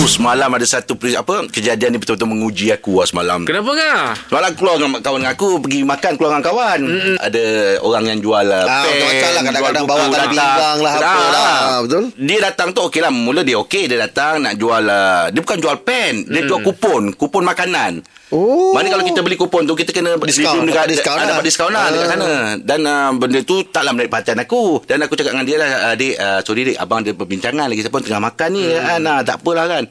Tu 0.00 0.08
semalam 0.08 0.48
ada 0.48 0.64
satu 0.64 0.96
peri- 0.96 1.12
apa 1.12 1.44
kejadian 1.46 1.92
ni 1.92 2.00
betul-betul 2.00 2.24
menguji 2.24 2.72
aku 2.72 2.96
lah 2.96 3.06
semalam. 3.06 3.44
Kenapa 3.44 3.68
ngah? 3.68 4.32
Semalam 4.32 4.50
keluar 4.56 4.74
dengan 4.80 4.96
kawan 4.96 5.22
aku 5.28 5.60
pergi 5.60 5.84
makan 5.84 6.12
keluar 6.16 6.30
dengan 6.32 6.44
kawan. 6.46 6.78
Mm-mm. 6.80 7.16
Ada 7.20 7.44
orang 7.84 8.04
yang 8.08 8.18
jual 8.18 8.46
uh, 8.48 8.64
Ah, 8.64 8.80
pen, 8.80 8.96
macam-macam 8.96 9.12
lah. 9.28 9.42
Kadang-kadang 9.44 9.60
jual 9.76 9.84
bawa 9.84 10.00
buku 10.00 10.08
tali 10.08 10.16
datang. 10.16 10.32
pinggang 10.32 10.78
lah, 10.80 10.92
apa 10.94 11.04
Ah, 11.04 11.28
lah. 11.28 11.44
ah. 11.44 11.78
Betul? 11.84 12.02
Dia 12.16 12.38
datang 12.40 12.68
tu 12.72 12.80
okey 12.80 13.00
lah. 13.04 13.12
Mula 13.12 13.40
dia 13.44 13.56
okey 13.60 13.84
dia 13.84 13.98
datang 14.00 14.40
nak 14.40 14.54
jual 14.56 14.82
uh, 14.82 15.24
dia 15.28 15.40
bukan 15.44 15.58
jual 15.60 15.76
pen, 15.84 16.12
dia 16.24 16.42
jual 16.48 16.60
kupon, 16.64 17.02
kupon 17.12 17.44
makanan. 17.44 18.00
Oh. 18.30 18.70
Mana 18.72 18.86
kalau 18.88 19.02
kita 19.02 19.20
beli 19.20 19.34
kupon 19.34 19.66
tu 19.66 19.74
kita 19.74 19.90
kena 19.90 20.14
Diskaun, 20.16 20.62
dekat 20.62 20.86
dapat 20.86 20.88
diskaun 20.88 21.12
ah, 21.12 21.20
lah. 21.20 21.28
dapat 21.28 21.44
diskaun 21.44 21.72
lah 21.74 21.84
dekat 21.90 22.00
Ah. 22.00 22.08
sana. 22.08 22.30
Dan 22.56 22.80
uh, 22.80 23.10
benda 23.12 23.40
tu 23.42 23.68
taklah 23.68 23.92
menarik 23.92 24.08
perhatian 24.08 24.40
aku. 24.40 24.80
Dan 24.80 25.04
aku 25.04 25.12
cakap 25.12 25.34
dengan 25.34 25.44
dia 25.44 25.56
lah, 25.58 25.68
"Adik, 25.92 26.14
uh, 26.16 26.40
sorry 26.40 26.62
dik, 26.64 26.78
abang 26.78 27.04
ada 27.04 27.12
perbincangan 27.12 27.68
lagi 27.68 27.84
siapa 27.84 28.00
tengah 28.00 28.22
makan 28.22 28.48
ni 28.50 28.64
kan. 28.64 29.02
Ah, 29.04 29.20
tak 29.20 29.36
apalah 29.36 29.68
kan." 29.68 29.84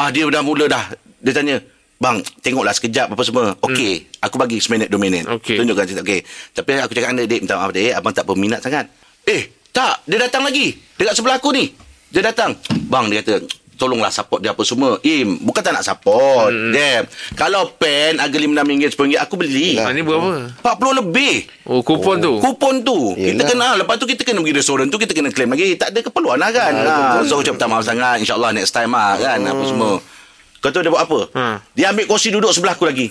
Ah 0.00 0.08
dia 0.08 0.24
dah 0.32 0.40
mula 0.40 0.64
dah. 0.64 0.96
Dia 1.20 1.36
tanya, 1.36 1.60
"Bang, 2.00 2.24
tengoklah 2.40 2.72
sekejap 2.72 3.12
apa 3.12 3.20
semua." 3.20 3.52
Okey, 3.60 4.08
aku 4.24 4.40
bagi 4.40 4.56
seminit 4.56 4.88
dua 4.88 4.96
minit. 4.96 5.28
Okey. 5.28 5.60
Tunjukkan 5.60 5.84
cerita. 5.84 6.00
Okey. 6.00 6.24
Tapi 6.56 6.80
aku 6.80 6.96
cakap 6.96 7.12
dengan 7.12 7.28
dia, 7.28 7.36
"Dik, 7.36 7.40
minta 7.44 7.60
maaf 7.60 7.68
dik, 7.76 7.92
abang 7.92 8.16
tak 8.16 8.24
berminat 8.24 8.64
sangat." 8.64 8.88
Eh, 9.28 9.68
tak, 9.68 10.00
dia 10.08 10.16
datang 10.16 10.48
lagi. 10.48 10.72
Dekat 10.96 11.12
sebelah 11.12 11.36
aku 11.36 11.52
ni. 11.52 11.68
Dia 12.08 12.24
datang. 12.24 12.56
Bang, 12.88 13.12
dia 13.12 13.20
kata, 13.20 13.44
tolonglah 13.80 14.12
support 14.12 14.44
dia 14.44 14.52
apa 14.52 14.60
semua. 14.68 15.00
Im, 15.00 15.40
bukan 15.40 15.64
tak 15.64 15.72
nak 15.72 15.84
support. 15.88 16.52
Hmm. 16.52 16.76
Dia, 16.76 17.08
kalau 17.32 17.72
pen 17.80 18.20
harga 18.20 18.36
RM5, 18.36 18.60
RM10, 18.92 19.16
aku 19.16 19.40
beli. 19.40 19.80
Ah, 19.80 19.96
ni 19.96 20.04
berapa? 20.04 20.52
40 20.60 21.00
lebih. 21.00 21.48
Oh, 21.64 21.80
kupon 21.80 22.20
tu. 22.20 22.36
Kupon 22.42 22.82
tu 22.82 23.14
Yelah. 23.14 23.30
Kita 23.30 23.42
kena 23.54 23.66
Lepas 23.78 23.94
tu 24.02 24.02
kita 24.02 24.26
kena 24.26 24.42
pergi 24.42 24.58
restoran 24.58 24.90
tu 24.90 24.98
Kita 24.98 25.14
kena 25.14 25.30
claim 25.30 25.54
lagi 25.54 25.78
Tak 25.78 25.94
ada 25.94 26.02
keperluan 26.02 26.34
lah 26.34 26.50
kan 26.50 26.72
ha, 26.72 27.22
So 27.22 27.38
aku 27.38 27.46
cakap 27.46 27.62
minta 27.62 27.68
maaf 27.70 27.84
sangat 27.86 28.16
InsyaAllah 28.18 28.50
next 28.58 28.74
time 28.74 28.90
lah 28.90 29.14
kan 29.14 29.38
Apa 29.38 29.62
semua 29.62 30.02
Kau 30.60 30.68
tahu 30.68 30.80
dia 30.80 30.88
buat 30.88 31.02
apa 31.02 31.18
Ha. 31.32 31.44
Dia 31.72 31.88
ambil 31.88 32.04
kursi 32.06 32.28
duduk 32.28 32.50
sebelah 32.50 32.72
aku 32.72 32.84
lagi 32.84 33.08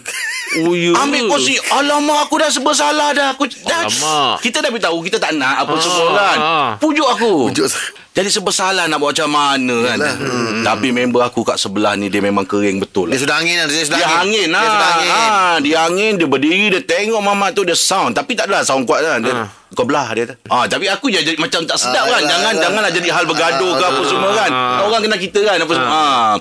Oh, 0.60 0.74
ya. 0.74 0.94
Ambil 0.96 1.26
kursi 1.28 1.58
Alamak 1.68 2.26
aku 2.26 2.38
dah 2.38 2.48
serba 2.48 2.72
salah 2.72 3.10
dah 3.10 3.28
aku 3.32 3.46
dah, 3.46 3.84
Alamak. 3.84 4.38
Kita 4.40 4.58
dah 4.60 4.70
beritahu 4.70 4.98
Kita 5.02 5.18
tak 5.18 5.34
nak 5.34 5.62
apa 5.62 5.72
Ah, 5.72 5.80
semua 5.80 6.08
kan 6.12 6.38
ah. 6.40 6.70
Pujuk 6.78 7.06
aku 7.06 7.50
Pujuk. 7.50 7.70
Jadi 8.12 8.28
serba 8.28 8.50
salah 8.50 8.86
Nak 8.86 8.98
buat 8.98 9.14
macam 9.14 9.30
mana 9.30 9.76
kan 9.88 9.98
hmm. 10.02 10.62
Tapi 10.62 10.90
member 10.90 11.22
aku 11.22 11.42
kat 11.44 11.56
sebelah 11.56 11.94
ni 11.94 12.08
Dia 12.08 12.18
memang 12.20 12.44
kering 12.44 12.78
betul 12.80 13.08
Dia 13.08 13.18
sudah 13.18 13.38
angin 13.38 13.56
lah. 13.56 13.66
Dia 13.68 13.82
sudah 13.84 13.98
dia 13.98 14.10
angin 14.16 14.48
lah. 14.48 14.60
Dia 14.60 14.70
sudah 14.72 14.90
angin. 14.92 15.10
Ha, 15.10 15.54
dia 15.60 15.78
angin, 15.82 16.12
dia 16.16 16.28
berdiri, 16.28 16.66
dia 16.72 16.82
tengok 16.82 17.18
mamat 17.20 17.52
tu, 17.52 17.62
dia 17.62 17.74
sound. 17.74 18.12
Tapi 18.12 18.34
tak 18.34 18.46
adalah 18.46 18.62
sound 18.62 18.84
kuat 18.84 19.02
kan. 19.02 19.20
Dia, 19.20 19.34
Ha. 19.36 19.46
Kau 19.72 19.86
belah 19.86 20.10
dia. 20.12 20.26
kata. 20.26 20.34
Ah, 20.48 20.66
tapi 20.66 20.86
aku 20.86 21.08
je 21.08 21.22
jadi 21.22 21.38
macam 21.38 21.62
tak 21.62 21.78
sedap 21.78 22.02
Ah, 22.02 22.10
kan. 22.10 22.20
yalah, 22.20 22.26
Jangan 22.28 22.42
yalah. 22.50 22.64
janganlah 22.64 22.92
jadi 22.92 23.08
hal 23.08 23.24
bergaduh 23.24 23.72
ke 23.72 23.78
Ah, 23.78 23.88
apa 23.88 24.00
betul. 24.00 24.10
semua 24.10 24.30
kan. 24.34 24.50
Ah. 24.52 24.80
Orang 24.82 25.02
kena 25.02 25.18
kita 25.18 25.40
kan 25.42 25.58
apa 25.58 25.72
semua. 25.72 25.94
Ah. 25.94 26.34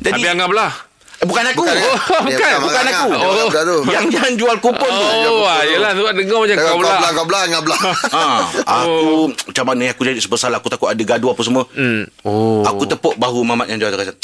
Jadi 0.00 0.16
Habis 0.16 0.32
anggap 0.32 0.50
lah. 0.50 0.70
eh, 1.20 1.26
bukan 1.28 1.44
aku. 1.46 1.60
Bukan, 1.60 1.76
Oh, 1.76 1.96
bukan, 2.26 2.50
bukan 2.64 2.80
marah 2.80 2.92
aku. 2.96 3.10
Dia 3.12 3.62
Oh. 3.62 3.82
Yang 3.84 4.04
yang 4.08 4.34
jual 4.34 4.56
kupon 4.58 4.88
tu. 4.88 5.04
Oh, 5.28 5.44
ah, 5.44 5.60
yelah. 5.62 5.92
Sebab 5.92 6.12
dengar 6.16 6.38
macam 6.40 6.56
Kau 6.56 6.76
belah, 6.80 6.96
pula. 6.96 7.10
kau 7.12 7.26
belah, 7.28 7.42
kau 7.44 7.62
belah. 7.62 7.80
Ha, 8.08 8.22
aku 8.74 8.96
macam 9.28 9.64
mana 9.66 9.92
aku 9.92 10.02
jadi 10.02 10.16
sebab 10.16 10.38
salah 10.40 10.58
aku 10.58 10.72
takut 10.72 10.88
ada 10.88 11.02
gaduh 11.02 11.30
apa 11.30 11.42
semua. 11.44 11.68
Hmm. 11.70 12.08
Oh. 12.24 12.64
Aku 12.64 12.88
tepuk 12.88 13.14
bahu 13.14 13.44
mamat 13.44 13.68
yang 13.68 13.78
jual 13.78 13.92
tu 13.92 14.00
kata, 14.00 14.16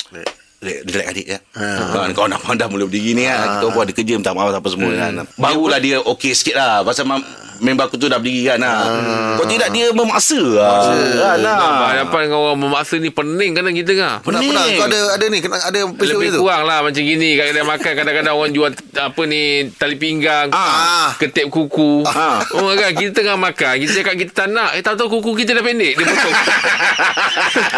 Relax, 0.58 1.06
adik 1.06 1.26
ya. 1.26 1.38
Ha. 1.52 2.00
Kau 2.10 2.24
nak 2.24 2.40
pandang 2.40 2.68
mula 2.68 2.84
berdiri 2.84 3.12
ni 3.12 3.22
kan. 3.22 3.60
Kita 3.60 3.66
pun 3.68 3.80
ada 3.82 3.92
kerja 3.92 4.12
minta 4.14 4.32
maaf 4.32 4.50
apa 4.50 4.68
semua 4.68 4.88
kan. 4.90 5.12
Barulah 5.34 5.76
dia 5.76 6.00
okey 6.00 6.32
sikit 6.32 6.54
lah. 6.54 6.80
Pasal 6.80 7.04
mam- 7.04 7.24
member 7.56 7.84
aku 7.84 7.96
tu 7.96 8.04
dah 8.04 8.16
berdiri 8.16 8.48
kan. 8.50 8.58
Ha. 8.58 8.72
Kau 9.36 9.44
tidak 9.44 9.68
dia 9.70 9.88
memaksa 9.90 10.40
lah. 10.40 10.96
Kan, 11.36 11.38
ha. 11.42 11.92
dapat 11.98 12.20
dengan 12.24 12.38
orang 12.42 12.58
memaksa 12.58 12.96
ni 12.96 13.08
pening 13.08 13.52
kadang 13.52 13.74
kita 13.74 13.92
kan. 13.94 14.14
Pernah, 14.18 14.40
Pening. 14.40 14.56
pernah. 14.56 14.66
Kau 14.74 14.86
ada, 14.86 15.00
ada 15.12 15.24
ni, 15.26 15.38
kena, 15.38 15.56
ada 15.60 15.78
peristiwa 15.88 16.20
Lebih 16.20 16.30
tu. 16.30 16.40
kurang 16.42 16.62
lah 16.64 16.78
macam 16.80 17.02
gini 17.02 17.28
kedai 17.36 17.60
makan 17.62 17.92
kadang-kadang 17.94 18.34
orang 18.34 18.50
jual 18.50 18.70
apa 18.96 19.22
ni 19.24 19.42
tali 19.72 19.96
pinggang, 19.96 20.48
Ah. 20.50 21.12
ketip 21.16 21.46
kuku. 21.46 22.00
Ah. 22.06 22.40
Oh 22.54 22.72
kan 22.72 22.92
kita 22.92 23.12
tengah 23.14 23.36
makan, 23.36 23.76
kita 23.78 23.92
cakap 23.94 24.14
kita 24.16 24.32
tak 24.34 24.48
nak, 24.48 24.72
eh 24.72 24.80
tahu-tahu 24.80 25.20
kuku 25.20 25.44
kita 25.44 25.52
dah 25.52 25.62
pendek, 25.62 25.94
dia 25.94 26.04
potong. 26.06 26.34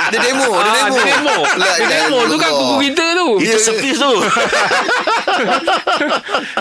Dia 0.09 0.19
demo, 0.21 0.51
dia 0.57 0.71
Ah, 0.71 0.75
demo. 0.81 0.97
dia 0.97 1.13
demo. 1.13 1.37
Dia 1.59 1.87
demo 1.87 2.19
tu 2.25 2.37
kan 2.37 2.51
kuku 2.51 2.75
kita 2.81 3.05
tu. 3.15 3.29
Itu 3.43 3.59
servis 3.59 3.97
tu. 3.99 4.13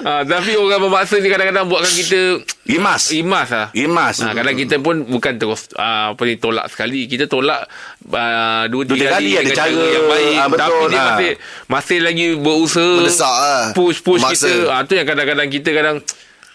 ah, 0.07 0.21
tapi 0.27 0.51
orang 0.57 0.81
memaksa 0.81 1.21
ni 1.21 1.29
kadang-kadang 1.29 1.65
buatkan 1.65 1.93
kita 1.93 2.19
Imas. 2.67 3.15
imas 3.15 3.47
lah. 3.47 3.67
Imas. 3.71 4.15
Ha, 4.19 4.35
kadang 4.35 4.55
kita 4.59 4.75
pun 4.83 5.07
bukan 5.07 5.33
terus 5.39 5.71
uh, 5.79 6.11
apa 6.11 6.21
ni 6.27 6.35
tolak 6.35 6.67
sekali. 6.67 7.07
Kita 7.07 7.31
tolak 7.31 7.63
uh, 8.11 8.63
dua 8.67 8.83
tiga 8.83 9.17
kali 9.17 9.39
ada 9.39 9.51
cara. 9.55 9.71
yang 9.71 10.05
baik. 10.11 10.35
Ah, 10.35 10.47
betul, 10.51 10.67
Tapi 10.67 10.91
dia 10.91 10.99
ah. 10.99 11.05
masih 11.07 11.31
masih 11.71 11.99
lagi 12.03 12.25
berusaha 12.35 12.93
Mendesak 12.99 13.35
lah. 13.35 13.65
push 13.71 14.03
push 14.03 14.23
kita. 14.23 14.67
Ah 14.67 14.83
tu 14.83 14.99
yang 14.99 15.07
kadang-kadang 15.07 15.47
kita 15.47 15.69
kadang 15.71 15.97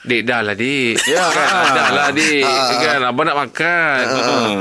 Dek 0.02 0.22
dah 0.22 0.42
lah 0.42 0.52
dek 0.52 0.98
Ya. 1.04 1.22
kan, 1.24 1.46
ah, 1.46 1.66
Dah 1.70 1.88
lah 1.92 2.08
dek 2.10 2.42
Ah. 2.42 2.74
kan, 2.74 3.00
Abang 3.04 3.22
nak 3.22 3.38
makan 3.38 4.02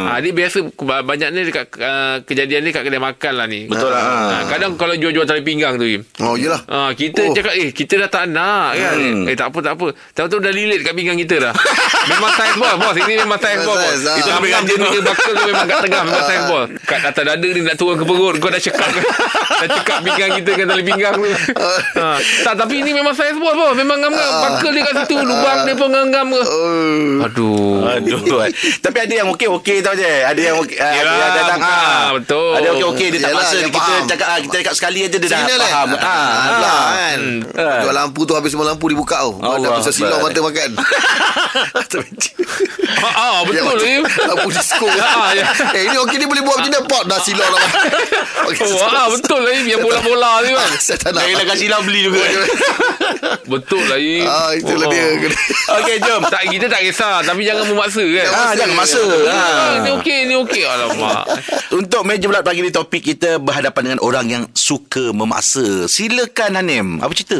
ah. 0.06 0.18
Dia 0.18 0.31
biasa 0.31 0.57
Banyak 1.02 1.29
ni 1.29 1.40
dekat 1.44 1.66
uh, 1.75 2.22
Kejadian 2.22 2.62
ni 2.62 2.69
kat 2.69 2.85
kedai 2.85 2.97
makan 2.97 3.34
lah 3.34 3.46
ni 3.46 3.66
Betul 3.66 3.90
lah. 3.90 4.06
ah, 4.06 4.41
Kadang 4.46 4.78
kalau 4.78 4.94
jual-jual 4.94 5.24
tali 5.24 5.41
pinggang 5.41 5.75
tu. 5.75 5.90
Oh, 6.19 6.35
yelah. 6.35 6.62
Ah, 6.66 6.94
kita 6.94 7.24
Oh. 7.24 7.34
cakap 7.34 7.53
eh 7.53 7.69
kita 7.72 7.97
dah 7.97 8.09
tak 8.12 8.25
nak 8.28 8.74
kan. 8.74 8.96
Hmm. 8.96 9.25
Eh 9.25 9.34
tak 9.34 9.50
apa 9.50 9.59
tak 9.62 9.74
apa. 9.74 9.88
Tahu-tahu 10.12 10.40
dah 10.40 10.51
lilit 10.51 10.80
kat 10.81 10.94
pinggang 10.94 11.18
kita 11.18 11.35
dah. 11.41 11.53
memang 12.12 12.31
saiz 12.31 12.53
ball 12.56 12.75
bos. 12.75 12.94
Ini 12.94 13.13
memang 13.19 13.40
saiz 13.40 13.62
ball 13.62 13.78
bos. 13.78 14.01
Ah. 14.03 14.16
Itu 14.16 14.30
memang 14.35 14.62
dia 14.63 14.75
punya 14.78 15.01
bakal 15.01 15.31
tu 15.31 15.44
memang 15.44 15.66
kat 15.66 15.78
tengah 15.81 16.01
memang 16.03 16.24
saiz 16.24 16.44
ball. 16.46 16.66
Kat 16.84 17.00
atas 17.03 17.24
dada 17.24 17.47
ni 17.47 17.59
nak 17.62 17.75
turun 17.75 17.96
ke 17.96 18.06
perut 18.06 18.35
kau 18.38 18.47
dah 18.47 18.59
cekap 18.59 18.90
dah 19.62 19.69
cekap 19.72 19.97
pinggang 20.01 20.31
kita 20.35 20.50
dengan 20.51 20.68
tali 20.69 20.84
pinggang 20.84 21.13
tu. 21.16 21.24
ha. 21.97 22.07
Tak 22.44 22.53
tapi 22.56 22.75
ini 22.80 22.91
memang 22.91 23.13
saiz 23.13 23.34
ball 23.35 23.56
bos. 23.56 23.74
Memang 23.74 23.97
ngam-ngam 23.97 24.31
bakal 24.44 24.69
dia 24.69 24.84
kat 24.84 24.96
situ 25.01 25.16
lubang 25.31 25.59
dia 25.64 25.74
pun 25.74 25.88
ngam-ngam 25.88 26.28
ke. 26.30 26.42
Oh. 26.42 27.25
Aduh. 27.25 27.88
Aduh. 27.88 28.19
Tapi 28.84 28.97
ada 29.00 29.14
yang 29.16 29.28
okey-okey 29.31 29.80
tau 29.80 29.94
je. 29.94 30.03
Ada 30.03 30.42
yang 30.42 30.58
okey. 30.59 30.75
ah, 30.75 30.92
Ada 30.92 31.09
yang 31.09 31.34
datang. 31.34 31.59
ah. 31.62 32.08
Betul. 32.14 32.52
Ada 32.53 32.68
okey-okey. 32.74 33.08
Dia 33.09 33.19
tak 33.22 33.31
paksa. 33.34 33.56
Kita 33.62 33.80
faham. 33.80 34.03
cakap, 34.06 34.28
ah, 34.28 34.40
kita 34.40 34.56
cakap 34.59 34.75
sekali 34.75 35.00
aja 35.02 35.18
dia 35.18 35.30
dah 35.30 35.40
kan? 35.40 35.58
faham. 35.58 35.88
Ah, 35.94 36.02
Ah, 36.02 36.47
ah. 36.59 36.90
kan. 36.92 37.19
Ah. 37.56 37.80
Jual 37.81 37.96
lampu 37.96 38.22
tu 38.24 38.34
habis 38.34 38.52
semua 38.52 38.68
lampu 38.68 38.86
dibuka 38.86 39.16
tau. 39.18 39.40
Ada 39.40 39.68
pasal 39.72 39.94
silau 39.94 40.19
mata 40.19 40.40
makan. 40.40 40.69
Ah, 43.02 43.13
ah 43.18 43.40
betul 43.44 43.78
Ya, 43.81 43.98
Im. 43.98 44.03
Lampu 44.30 44.50
disco. 44.52 44.86
Ah, 44.86 45.34
ya. 45.34 45.46
Eh, 45.74 45.90
ini 45.90 45.98
okey 46.06 46.18
ni 46.18 46.25
boleh 46.25 46.44
buat 46.44 46.59
macam 46.59 46.69
ni. 46.69 46.80
Pot 46.86 47.03
dah 47.08 47.18
silau 47.18 47.48
dah. 47.48 47.62
Okey, 48.46 48.62
Oh, 48.68 48.86
ah, 48.86 49.08
betul 49.09 49.42
lah. 49.42 49.53
Yang 49.56 49.81
bola-bola 49.81 50.31
tu 50.42 50.53
kan. 50.53 50.69
Saya 50.78 50.98
tak 51.00 51.12
nak. 51.12 51.24
Lain 51.24 51.34
lah 51.34 51.46
kasih 51.48 51.68
lah 51.68 51.80
beli 51.81 52.02
juga. 52.06 52.22
Betul 53.48 53.84
lah 53.86 53.98
Im. 53.98 54.25
Ah, 54.25 54.52
itulah 54.53 54.86
Oh. 54.86 54.92
dia. 54.92 55.06
Okey, 55.78 55.96
jom. 56.00 56.22
Tak 56.24 56.44
kita 56.48 56.66
tak 56.66 56.82
kisah 56.82 57.22
Tapi 57.22 57.42
jangan 57.42 57.64
memaksa 57.66 58.02
kan 58.02 58.28
Ah, 58.32 58.52
jangan 58.54 58.76
maksa. 58.76 59.02
ah. 59.02 59.30
Ah. 59.30 59.72
Ni 59.80 59.90
okey 59.94 60.20
Ni 60.26 60.36
okey 60.38 60.64
Alamak 60.64 61.24
Untuk 61.72 62.02
meja 62.04 62.26
bulat 62.26 62.42
pagi 62.42 62.59
ni 62.59 62.70
topik 62.70 63.02
kita 63.04 63.38
berhadapan 63.38 63.81
dengan 63.86 64.00
orang 64.02 64.26
yang 64.28 64.44
suka 64.52 65.12
memaksa. 65.12 65.88
Silakan 65.88 66.52
Hanim. 66.54 66.88
Apa 67.00 67.12
cerita? 67.12 67.40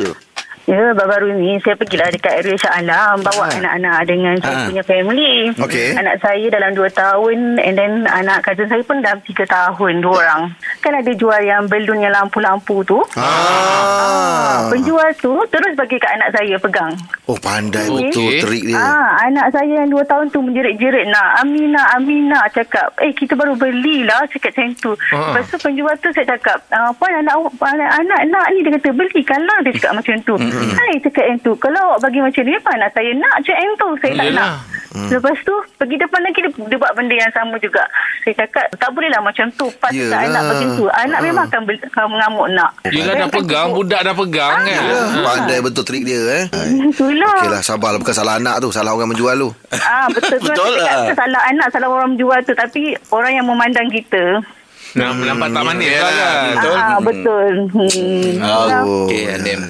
Ya, 0.72 0.96
baru-baru 0.96 1.36
ni 1.36 1.60
saya 1.60 1.76
pergilah 1.76 2.08
dekat 2.08 2.32
area 2.32 2.56
Shah 2.56 2.80
Alam 2.80 3.20
bawa 3.20 3.44
Ha. 3.44 3.60
anak-anak 3.60 4.08
dengan 4.08 4.40
saya 4.40 4.56
Ha. 4.56 4.68
punya 4.72 4.84
family. 4.88 5.52
Okey. 5.60 6.00
Anak 6.00 6.24
saya 6.24 6.48
dalam 6.48 6.72
2 6.72 6.88
tahun 6.88 7.60
and 7.60 7.76
then 7.76 8.08
anak 8.08 8.40
cousin 8.40 8.72
saya 8.72 8.80
pun 8.80 9.04
dalam 9.04 9.20
3 9.20 9.44
tahun, 9.44 10.00
dua 10.00 10.16
orang. 10.16 10.42
Kan 10.80 10.96
ada 10.96 11.12
jual 11.12 11.44
yang 11.44 11.68
balloon 11.68 12.00
yang 12.00 12.16
lampu-lampu 12.16 12.88
tu. 12.88 13.04
Ah. 13.20 14.72
Penjual 14.72 15.12
tu 15.20 15.36
terus 15.52 15.76
bagi 15.76 16.00
kat 16.00 16.16
anak 16.16 16.40
saya 16.40 16.56
pegang. 16.56 16.96
Oh, 17.28 17.36
pandai 17.36 17.92
Okey. 17.92 18.08
betul 18.08 18.32
trik 18.40 18.64
dia. 18.64 18.80
Ah, 18.80 19.28
anak 19.28 19.52
saya 19.52 19.84
yang 19.84 19.92
2 19.92 20.08
tahun 20.08 20.32
tu 20.32 20.40
menjerit-jerit 20.40 21.04
nak 21.12 21.44
Amina, 21.44 21.84
Amina 22.00 22.48
cakap, 22.48 22.96
eh 23.04 23.12
kita 23.12 23.36
baru 23.36 23.60
belilah 23.60 24.24
cakap 24.32 24.56
macam 24.56 24.72
tu. 24.80 24.92
Ah. 25.12 25.36
Lepas 25.36 25.52
tu 25.52 25.58
penjual 25.60 25.96
tu 26.00 26.08
saya 26.16 26.32
cakap, 26.32 26.64
ah, 26.72 26.96
puan 26.96 27.12
anak 27.12 27.36
anak, 27.60 27.90
anak 28.00 28.22
nak 28.32 28.46
ni 28.56 28.64
dia 28.64 28.72
kata 28.80 28.96
belikanlah 28.96 29.58
dia 29.68 29.76
cakap 29.76 30.00
macam 30.00 30.16
tu. 30.24 30.36
Hai 30.64 30.94
cakap 31.00 31.26
yang 31.26 31.40
tu, 31.40 31.52
kalau 31.56 31.82
awak 31.88 32.00
bagi 32.04 32.20
macam 32.20 32.42
ni 32.42 32.54
apa 32.54 32.70
anak 32.72 32.90
saya 32.92 33.12
nak 33.14 33.36
cakap 33.42 33.60
yang 33.60 33.74
tu, 33.76 33.90
saya 33.98 34.14
tak 34.14 34.26
Yelah. 34.26 34.38
nak. 34.38 34.54
Lepas 34.92 35.40
tu 35.42 35.56
pergi 35.78 35.96
depan 35.96 36.20
lagi 36.20 36.40
dia, 36.42 36.52
dia 36.52 36.76
buat 36.76 36.92
benda 36.92 37.16
yang 37.16 37.32
sama 37.32 37.56
juga. 37.58 37.80
Saya 38.22 38.34
cakap 38.38 38.68
tak 38.76 38.92
boleh 38.92 39.08
lah 39.08 39.24
macam 39.24 39.48
tu. 39.54 39.72
Pas 39.80 39.88
Yelah. 39.90 40.12
tak 40.12 40.22
anak 40.28 40.44
macam 40.46 40.68
tu. 40.76 40.86
Anak 40.92 41.20
memang 41.22 41.46
akan, 41.48 41.62
bel- 41.64 41.86
akan 41.88 42.06
mengamuk 42.10 42.48
nak. 42.52 42.72
Yelah 42.86 43.14
dah 43.18 43.30
pegang 43.30 43.68
Budak 43.72 44.02
dah 44.04 44.12
pegang 44.12 44.56
kan 44.62 44.84
Ah, 44.84 45.08
Pandai 45.24 45.60
betul 45.64 45.84
trik 45.84 46.04
dia 46.04 46.20
eh. 46.34 46.44
Itulah. 46.92 47.40
Okeylah 47.40 47.62
sabarlah 47.62 47.98
bukan 47.98 48.12
salah 48.12 48.36
anak 48.36 48.60
tu, 48.60 48.68
salah 48.70 48.92
orang 48.92 49.10
menjual 49.10 49.36
tu. 49.40 49.50
Ah 49.72 50.12
betul 50.12 50.38
tu. 50.38 50.52
Betul 50.52 50.76
cakap, 50.76 50.92
lah. 50.92 51.08
tu 51.08 51.16
salah 51.16 51.42
anak, 51.48 51.68
salah 51.72 51.88
orang 51.88 52.08
menjual 52.12 52.40
tu 52.44 52.54
tapi 52.54 52.82
orang 53.10 53.32
yang 53.32 53.48
memandang 53.48 53.88
kita. 53.88 54.44
Nampak 54.92 55.56
tak 55.56 55.64
manis 55.64 55.88
lah 55.96 56.12
kan 56.12 56.36
Betul. 56.52 56.76
Ah 56.76 56.98
betul. 57.00 57.52
Hmm. 57.72 58.32
Oh. 58.44 59.08
Okey, 59.08 59.24
Hanim. 59.30 59.62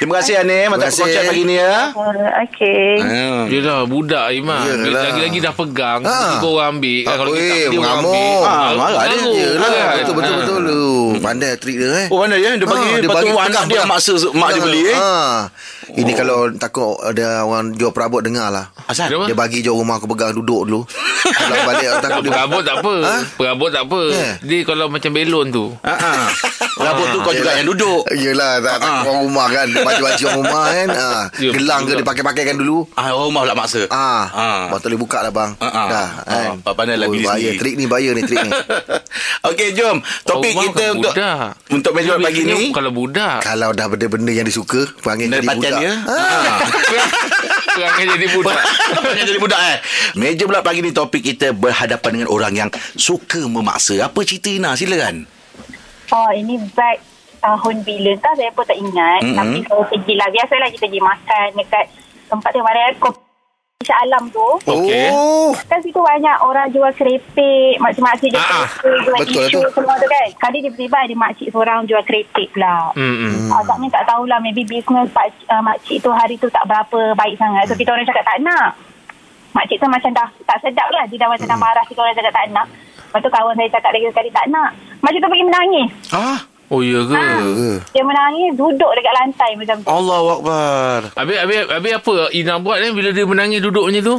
Terima 0.00 0.16
kasih 0.16 0.34
Terima 0.40 0.64
Mantap 0.66 0.88
kasih. 0.88 1.04
perkongsian 1.04 1.28
pagi 1.28 1.42
ni 1.44 1.54
ya. 1.54 1.92
Uh, 1.92 2.08
okay. 2.40 2.88
Yelah 3.46 3.84
budak 3.84 4.32
Iman 4.32 4.64
Yelah. 4.80 5.02
Lagi-lagi 5.06 5.38
dah 5.38 5.52
pegang 5.52 6.00
Ha. 6.00 6.16
Tiba 6.32 6.48
orang 6.48 6.68
ambil 6.74 7.04
Ah, 7.04 7.14
Kalau 7.14 7.30
kita 7.30 7.44
beli 7.44 7.52
orang 7.52 7.74
mengamuk. 7.76 8.08
ambil 8.08 8.48
Ah, 8.48 8.70
marah 8.72 9.04
dia. 9.04 9.20
Yelah, 9.20 9.68
Kan? 9.68 9.92
betul 9.94 10.14
betul 10.14 10.32
Ha. 10.32 10.38
betul 10.40 10.58
lu. 10.62 10.88
Pandai 11.20 11.52
trik 11.54 11.76
dia 11.76 11.90
eh. 11.92 12.06
Oh 12.08 12.16
mana 12.18 12.34
ya 12.34 12.56
Dia 12.56 12.64
bagi 12.64 12.88
Ah, 12.88 12.96
Lepas 12.98 13.20
tu 13.20 13.28
anak 13.38 13.64
dia 13.66 13.80
maksa 13.84 14.10
Mak 14.32 14.48
dia 14.50 14.62
beli 14.62 14.80
eh 14.82 14.96
Ha. 14.96 15.12
Ini 15.90 16.12
kalau 16.12 16.52
takut 16.52 17.00
ada 17.00 17.42
orang 17.42 17.72
jual 17.72 17.88
perabot 17.88 18.20
dengar 18.20 18.48
lah. 18.48 18.68
Asal 18.84 19.08
Kenapa? 19.08 19.26
Dia 19.26 19.34
bagi 19.34 19.58
je 19.60 19.68
rumah 19.68 19.96
aku 19.96 20.06
pegang 20.06 20.32
duduk 20.32 20.64
dulu. 20.64 20.80
Pulang 21.20 21.62
balik 21.64 21.88
takut 22.00 22.20
dia. 22.20 22.32
Perabot 22.32 22.60
tak 22.60 22.76
apa 22.78 22.94
Ha? 23.00 23.16
Perabot 23.34 23.68
tak 23.68 23.84
apa 23.84 24.00
Yeah. 24.10 24.34
Dia 24.40 24.58
kalau 24.62 24.86
macam 24.88 25.10
belon 25.10 25.46
tu 25.48 25.64
Ha 25.80 25.94
ah. 25.94 26.26
Rambut 26.72 27.06
tu 27.06 27.18
kau 27.20 27.30
juga 27.30 27.52
yang 27.52 27.68
duduk 27.68 28.00
Yelah 28.10 28.56
tak, 28.58 28.76
tak 28.76 28.88
Ah. 28.88 29.00
orang 29.04 29.22
rumah 29.22 29.46
kan 29.46 29.66
Baju-baju 29.68 30.24
orang 30.24 30.38
rumah 30.38 30.64
kan 30.66 30.88
ha. 30.90 31.08
Ya, 31.36 31.50
Gelang 31.52 31.82
ke 31.84 31.92
dia 31.92 32.02
pakai-pakaikan 32.02 32.56
dulu 32.56 32.88
Ah, 32.94 33.12
orang 33.12 33.28
rumah 33.28 33.40
pula 33.44 33.54
maksa. 33.54 33.82
Ah, 33.86 34.24
Ah. 34.26 34.60
Bang 34.66 34.80
tak 34.80 34.88
boleh 34.88 35.00
buka 35.00 35.18
lah 35.20 35.30
bang 35.30 35.50
Ah, 35.58 35.66
ah. 35.66 35.86
Dah 35.86 36.08
kan 36.24 36.48
Ah, 36.58 36.72
pandai 36.72 36.96
lah 36.96 37.06
bahaya. 37.06 37.36
sendiri. 37.36 37.58
Trik 37.58 37.74
ni 37.76 37.84
bahaya 37.84 38.10
ni 38.10 38.22
trik 38.22 38.38
ni 38.40 38.50
Okey, 39.50 39.68
jom. 39.72 39.96
Topik 40.22 40.52
kita 40.52 40.64
kan 40.82 40.92
untuk 40.92 41.12
budak. 41.12 41.48
untuk 41.70 41.92
meja 41.92 42.12
pagi 42.16 42.42
ni. 42.42 42.70
Kalau 42.70 42.90
budak 42.90 43.38
Kalau 43.40 43.68
dah 43.70 43.86
benda-benda 43.86 44.32
yang 44.32 44.44
disuka 44.44 44.84
Panggil 45.00 45.28
jadi 45.30 45.46
budak 45.46 45.79
dia. 45.80 45.94
ha. 46.04 46.18
Ha. 46.20 46.52
Perangai 47.70 48.04
jadi 48.18 48.26
budak 48.34 48.60
Banyak 49.00 49.24
jadi 49.24 49.40
budak 49.40 49.60
eh. 49.62 49.78
Meja 50.18 50.44
pula 50.44 50.60
pagi 50.60 50.84
ni 50.84 50.92
topik 50.92 51.22
kita 51.24 51.56
berhadapan 51.56 52.10
dengan 52.20 52.28
orang 52.28 52.52
yang 52.52 52.70
suka 52.98 53.40
memaksa. 53.46 54.04
Apa 54.04 54.20
cerita 54.26 54.52
Ina? 54.52 54.76
Silakan. 54.76 55.24
Oh, 56.10 56.30
ini 56.34 56.58
back 56.74 56.98
tahun 57.40 57.86
bila 57.86 58.12
tak 58.20 58.34
saya 58.36 58.50
pun 58.52 58.66
tak 58.66 58.76
ingat. 58.76 59.20
Mm-hmm. 59.24 59.38
Tapi 59.38 59.58
saya 59.64 59.84
pergilah. 59.88 60.28
Biasalah 60.28 60.68
kita 60.74 60.84
pergi 60.90 61.00
makan 61.00 61.48
dekat 61.56 61.84
tempat 62.28 62.50
yang 62.52 62.66
mana 62.66 62.80
kopi 62.98 63.29
Shah 63.80 63.96
Alam 64.04 64.28
tu. 64.28 64.44
Okey. 64.60 65.08
Oh 65.08 65.56
Kan 65.64 65.80
situ 65.80 65.96
banyak 65.96 66.36
orang 66.44 66.68
jual 66.68 66.92
kerepek, 66.92 67.80
makcik-makcik 67.80 68.28
jual 68.28 68.36
Ah, 68.38 68.60
ah. 68.60 68.68
kerepek, 68.76 69.24
jual 69.26 69.48
Betul 69.48 69.64
tu. 69.64 69.72
semua 69.72 69.96
tu 69.96 70.04
kan. 70.04 70.26
Kali 70.36 70.60
tiba-tiba 70.60 70.96
ada 71.00 71.14
makcik 71.16 71.48
seorang 71.48 71.88
jual 71.88 72.04
kerepek 72.04 72.52
pula. 72.52 72.92
Hmm, 72.92 73.16
hmm. 73.16 73.32
Hmm. 73.32 73.50
Agaknya 73.56 73.88
tak 73.90 74.04
tahulah 74.04 74.36
maybe 74.38 74.62
business 74.62 75.08
pak, 75.08 75.32
uh, 75.48 75.64
makcik 75.64 75.96
tu 75.98 76.12
hari 76.12 76.36
tu 76.36 76.46
tak 76.46 76.68
berapa 76.68 77.16
baik 77.16 77.40
sangat. 77.40 77.64
So 77.64 77.74
kita 77.74 77.90
orang 77.90 78.04
cakap 78.04 78.20
tak 78.22 78.38
nak. 78.44 78.76
Makcik 79.50 79.80
tu 79.80 79.88
macam 79.88 80.10
dah 80.12 80.28
tak 80.44 80.58
sedap 80.60 80.88
lah. 80.92 81.04
Dia 81.08 81.16
dah 81.16 81.28
macam 81.32 81.46
dah 81.48 81.58
marah 81.58 81.84
kita 81.88 81.98
orang 81.98 82.12
cakap 82.14 82.32
tak 82.36 82.46
nak. 82.52 82.66
Lepas 82.68 83.20
tu 83.24 83.30
kawan 83.32 83.54
saya 83.56 83.68
cakap 83.72 83.90
lagi 83.90 84.06
sekali 84.06 84.28
tak 84.30 84.46
nak. 84.46 84.70
Makcik 85.00 85.18
tu 85.18 85.28
pergi 85.32 85.48
menangis. 85.48 85.88
Ah, 86.12 86.36
Oh 86.70 86.86
ya 86.86 87.02
ke 87.02 87.18
Dia 87.90 88.02
menangis 88.06 88.54
duduk 88.54 88.90
dekat 88.94 89.14
lantai 89.18 89.50
macam 89.58 89.76
tu. 89.82 89.90
Allahu 89.90 90.26
akbar. 90.38 90.98
Habis, 91.18 91.36
habis, 91.42 91.58
habis 91.66 91.92
apa 91.98 92.14
Ina 92.30 92.62
buat 92.62 92.78
eh 92.78 92.94
Bila 92.94 93.10
dia 93.10 93.26
menangis 93.26 93.58
duduk 93.58 93.90
macam 93.90 93.98
tu 94.06 94.16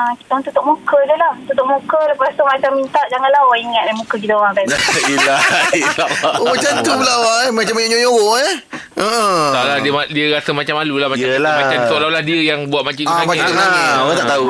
Ah, 0.00 0.16
kita 0.16 0.30
orang 0.30 0.44
tutup 0.46 0.64
muka 0.64 0.96
je 1.02 1.14
lah. 1.14 1.32
Tutup 1.44 1.66
muka 1.66 2.00
lepas 2.06 2.32
tu 2.32 2.40
macam 2.42 2.70
minta 2.72 3.00
janganlah 3.06 3.40
orang 3.42 3.60
ingat 3.60 3.84
muka 3.92 4.16
kita 4.16 4.32
orang 4.32 4.52
kan. 4.54 4.64
La 4.64 4.78
ilaha 5.06 5.44
illallah. 5.74 6.32
Oh 6.40 6.46
macam 6.48 6.72
tu 6.80 6.92
pula 6.94 7.12
awak 7.14 7.36
eh 7.38 7.50
Macam 7.52 7.72
banyak 7.74 7.90
nyorok 7.92 8.34
eh 8.40 8.54
Ha. 8.92 9.08
Tak 9.50 9.64
lah 9.64 9.76
dia, 9.80 9.92
dia 10.10 10.24
rasa 10.30 10.50
macam 10.52 10.76
malu 10.76 11.00
lah 11.00 11.08
Macam, 11.08 11.24
Yelah. 11.24 11.56
macam 11.58 11.78
seolah-olah 11.86 12.20
dia 12.20 12.38
yang 12.44 12.68
buat 12.68 12.84
makcik 12.84 13.02
tu 13.02 13.08
Ah, 13.08 13.16
nangis 13.18 13.28
makcik 13.30 13.44
tu 13.46 13.54
Ah. 13.54 13.60
nangis. 13.62 13.80
Ah, 13.86 13.98
orang 13.98 14.16
tak 14.18 14.28
tahu. 14.28 14.44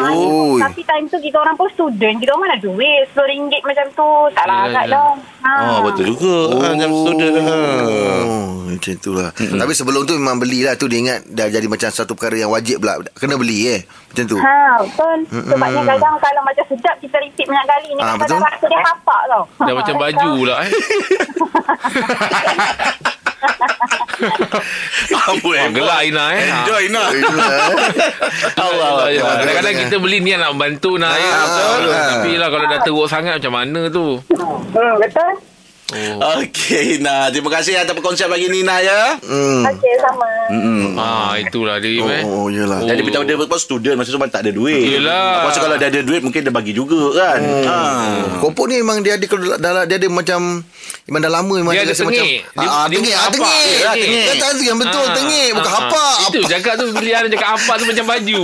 Tapi 0.60 0.80
time 0.82 1.04
tu 1.06 1.18
kita 1.20 1.36
orang 1.38 1.54
pun 1.54 1.68
student. 1.70 2.14
Kita 2.18 2.30
orang 2.30 2.42
mana 2.44 2.56
duit. 2.58 3.04
RM10 3.12 3.62
macam 3.64 3.86
tu. 3.92 4.10
Tak 4.34 4.44
larat 4.44 4.84
ya. 4.84 4.90
dah. 4.90 5.12
Ha. 5.40 5.52
Oh, 5.56 5.78
betul 5.84 6.04
juga. 6.08 6.34
Oh. 6.48 6.58
Ah, 6.58 6.74
jam 6.74 6.90
student. 6.90 7.34
Oh, 7.40 8.46
macam 8.66 8.94
tu 8.98 9.10
lah. 9.12 9.30
Tapi 9.32 9.72
sebelum 9.72 10.02
tu 10.02 10.12
memang 10.12 10.36
belilah 10.36 10.74
tu 10.74 10.86
dia 10.86 10.98
ingat 10.98 11.20
dah 11.26 11.46
jadi 11.46 11.66
macam 11.66 11.88
satu 11.88 12.12
perkara 12.12 12.36
yang 12.36 12.50
wajib 12.50 12.80
pula. 12.80 12.98
Kena 13.12 13.34
beli 13.36 13.70
eh. 13.70 13.80
Macam 14.10 14.24
tu. 14.26 14.36
Ha, 14.36 14.58
betul. 14.82 15.18
Sebabnya 15.42 15.82
kadang 15.86 16.16
kalau 16.16 16.40
macam 16.42 16.64
sedap 16.66 16.96
kita 16.98 17.16
repeat 17.18 17.46
banyak 17.46 17.66
kali 17.66 17.88
ni. 17.90 18.00
Ah, 18.00 18.14
kadang 18.16 18.40
rasa 18.40 18.64
dia 18.66 18.80
hapak 18.80 19.22
tau. 19.26 19.42
Dah 19.58 19.74
macam 19.74 19.94
baju 19.96 20.28
pula 20.36 20.54
eh 20.60 20.70
Apa 25.10 25.48
Oh, 25.48 25.68
gelak 25.72 26.00
Ina 26.04 26.24
eh 26.34 26.44
Enjoy 26.44 26.82
Ina. 26.86 27.02
Allah 28.60 29.08
ya. 29.08 29.24
Kadang-kadang 29.40 29.74
kita 29.80 29.96
beli 29.96 30.18
ni 30.20 30.32
nak 30.34 30.52
membantu 30.52 30.96
nak 30.96 31.16
ya. 31.16 31.30
Ah, 31.30 31.40
betul. 31.40 31.80
ah. 31.88 32.08
Tapi 32.14 32.30
lah 32.36 32.48
kalau 32.48 32.66
dah 32.66 32.80
teruk 32.80 33.08
sangat 33.08 33.40
macam 33.40 33.52
mana 33.54 33.80
tu. 33.88 34.20
Hmm, 34.70 34.94
betul. 35.00 35.30
Oh. 35.90 36.38
Okey 36.38 36.96
Ina. 36.96 37.28
Terima 37.28 37.50
kasih 37.50 37.74
atas 37.76 37.90
perkongsian 37.90 38.26
pagi 38.26 38.46
ni 38.46 38.60
Ina 38.60 38.78
ya. 38.78 39.00
Hmm. 39.18 39.66
Okey, 39.66 39.94
sama. 39.98 40.26
Hmm. 40.48 40.94
Ah 40.94 41.34
itulah 41.36 41.78
dia 41.78 41.98
Oh, 41.98 42.06
eh. 42.06 42.22
oh, 42.22 42.46
yelah. 42.46 42.78
Oh. 42.78 42.86
Jadi 42.86 43.00
beritahu 43.00 43.24
dia 43.24 43.34
pun 43.36 43.50
student 43.56 43.94
masa 43.94 44.08
tu 44.08 44.16
memang 44.16 44.28
tak 44.28 44.42
ada 44.42 44.50
duit. 44.50 44.98
Yelah. 44.98 45.46
Masa 45.46 45.58
kalau 45.58 45.74
dia 45.74 45.88
ada 45.88 46.00
duit 46.00 46.20
mungkin 46.20 46.40
dia 46.40 46.50
bagi 46.50 46.70
juga 46.70 46.98
kan. 47.12 47.40
Ha. 47.40 47.78
Kopok 48.38 48.66
ni 48.66 48.78
memang 48.78 49.00
dia 49.00 49.14
ada 49.14 49.26
dah 49.56 49.82
dia 49.84 49.96
ada 49.96 50.08
macam 50.08 50.62
memang 51.04 51.20
dah 51.20 51.32
lama 51.32 51.54
memang 51.56 51.72
Dia 51.72 51.82
ada 51.82 51.92
tengik. 51.92 52.06
macam 52.08 52.24
Dia- 52.56 52.70
ah, 52.72 52.86
dia 52.86 52.96
tengik 52.96 53.10
ah 53.12 53.20
hapak. 53.20 53.34
tengik. 53.34 53.66
Dia 53.72 53.82
Ah, 53.82 53.94
tengik. 53.96 54.24
Dia 54.24 54.34
tak 54.36 54.50
yang 54.60 54.78
betul 54.78 55.02
Ah, 55.02 55.12
tengik 55.12 55.48
bukan 55.52 55.66
ah, 55.66 55.74
hapak. 55.76 56.14
Itu 56.22 56.38
cakap 56.46 56.72
tu 56.76 56.84
pilihan 56.92 57.22
cakap 57.28 57.48
apa 57.52 57.72
tu 57.72 57.84
macam 57.84 58.04
baju. 58.06 58.40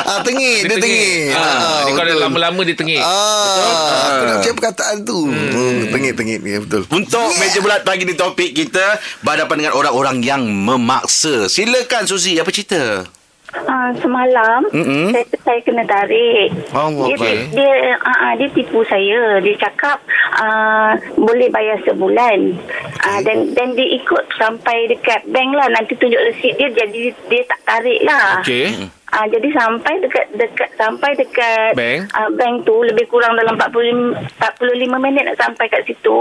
Ah 0.00 0.18
tengik 0.22 0.58
dia 0.66 0.76
tengik. 0.78 1.32
Ah, 1.32 1.84
dia 1.84 1.92
kalau 1.92 2.10
betul. 2.10 2.22
lama-lama 2.22 2.60
dia 2.62 2.74
tengik. 2.74 3.00
Ah, 3.00 4.08
aku 4.10 4.24
nak 4.24 4.36
cakap 4.40 4.54
perkataan 4.56 4.96
tu. 5.02 5.18
Hmm, 5.28 5.88
tengik 5.90 6.12
tengik 6.38 6.46
ya 6.46 6.58
betul. 6.62 6.82
Untuk 6.94 7.28
meja 7.42 7.58
bulat 7.58 7.82
pagi 7.82 8.06
ni 8.06 8.14
topik 8.14 8.54
kita 8.54 8.98
berhadapan 9.26 9.66
dengan 9.66 9.74
orang-orang 9.74 10.22
yang 10.22 10.42
memaksa. 10.46 11.50
Silakan 11.50 12.06
Suzi, 12.06 12.38
apa 12.38 12.50
cerita? 12.54 13.02
Uh, 13.50 13.90
semalam 13.98 14.62
Mm-mm. 14.70 15.10
saya, 15.10 15.26
saya 15.42 15.58
kena 15.66 15.82
tarik. 15.82 16.54
Allah 16.70 17.10
dia, 17.18 17.50
dia, 17.50 17.98
uh, 17.98 18.06
uh, 18.30 18.32
dia 18.38 18.46
tipu 18.54 18.86
saya. 18.86 19.42
Dia 19.42 19.58
cakap 19.58 19.98
uh, 20.38 20.94
boleh 21.18 21.50
bayar 21.50 21.82
sebulan. 21.82 22.54
Uh, 23.02 23.20
dan 23.26 23.50
dan 23.58 23.74
dia 23.74 23.90
ikut 23.98 24.22
sampai 24.38 24.94
dekat 24.94 25.26
bank 25.34 25.50
lah. 25.58 25.66
Nanti 25.66 25.98
tunjuk 25.98 26.22
resit 26.30 26.54
dia 26.62 26.70
jadi 26.70 27.10
dia 27.26 27.42
tak 27.50 27.60
tarik 27.66 28.00
lah. 28.06 28.38
Okey. 28.38 28.86
Ah 29.10 29.26
jadi 29.26 29.48
sampai 29.50 29.98
dekat 29.98 30.26
dekat 30.32 30.70
sampai 30.74 31.10
dekat 31.12 31.74
Bank? 31.74 32.00
ah, 32.12 32.30
bank 32.30 32.62
tu 32.62 32.78
lebih 32.80 33.04
kurang 33.06 33.34
dalam 33.34 33.58
45 33.58 34.38
45 34.38 34.70
minit 34.98 35.24
nak 35.24 35.36
sampai 35.36 35.66
kat 35.66 35.82
situ. 35.82 36.18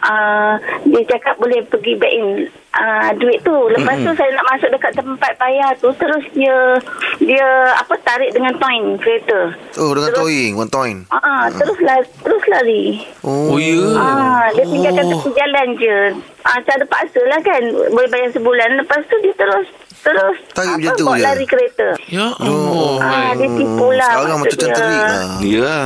Ah 0.00 0.56
dia 0.82 1.00
cakap 1.06 1.36
boleh 1.36 1.64
pergi 1.64 1.92
back 1.94 2.12
in 2.12 2.26
ah 2.72 3.10
duit 3.14 3.40
tu. 3.40 3.56
Lepas 3.70 3.96
tu 3.98 4.12
saya 4.14 4.30
nak 4.30 4.46
masuk 4.46 4.68
dekat 4.70 4.92
tempat 4.94 5.32
bayar 5.36 5.72
tu 5.76 5.88
terus 5.94 6.24
dia 6.30 6.76
dia 7.18 7.46
apa 7.74 7.96
tarik 8.00 8.30
dengan 8.30 8.52
toin 8.54 8.96
kereta. 8.96 9.56
Oh 9.76 9.90
dengan 9.90 10.12
towing, 10.12 10.52
one 10.54 10.68
toin. 10.68 10.96
Ah 11.08 11.18
ah, 11.18 11.44
terus 11.50 11.76
lari, 11.78 12.04
terus 12.20 12.44
lari. 12.46 12.84
Oh 13.20 13.50
Oh, 13.50 13.56
ya. 13.56 13.80
Ah, 13.96 14.46
dia 14.52 14.62
tinggalkan 14.62 15.02
Oh. 15.02 15.16
tepi 15.16 15.30
jalan 15.32 15.68
je. 15.74 15.98
Ah, 16.42 16.60
cara 16.60 16.84
paksa 16.84 17.20
lah 17.24 17.40
kan. 17.40 17.60
Boleh 17.88 18.08
bayar 18.08 18.30
sebulan. 18.30 18.76
Lepas 18.76 19.02
tu 19.04 19.16
dia 19.18 19.32
terus 19.34 19.66
terus 20.00 20.36
Tarik 20.50 20.72
macam 20.74 20.88
apa, 20.88 20.98
tu 20.98 21.04
bawa 21.04 21.16
je. 21.16 21.24
lari 21.24 21.46
kereta. 21.46 21.88
Ya 22.08 22.26
Allah. 22.34 22.92
Ah, 23.00 23.30
dia 23.34 23.48
tipu 23.48 23.86
lah 23.90 24.10
Sekarang 24.10 24.38
macam 24.38 24.40
maksudnya. 24.42 24.74
terik 24.74 25.00
lah. 25.00 25.26
Ya. 25.40 25.78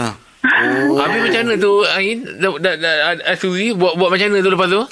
Oh. 0.44 1.00
Habis 1.00 1.20
macam 1.24 1.40
mana 1.42 1.54
tu 1.56 1.72
Ain? 1.88 2.18
Dah, 2.36 2.50
dah, 2.54 2.74
dah, 2.76 2.94
dah, 3.16 3.34
Suzi 3.34 3.72
buat 3.72 3.96
buat 3.96 4.12
macam 4.12 4.28
mana 4.28 4.40
tu 4.40 4.52
lepas 4.52 4.68
tu? 4.68 4.82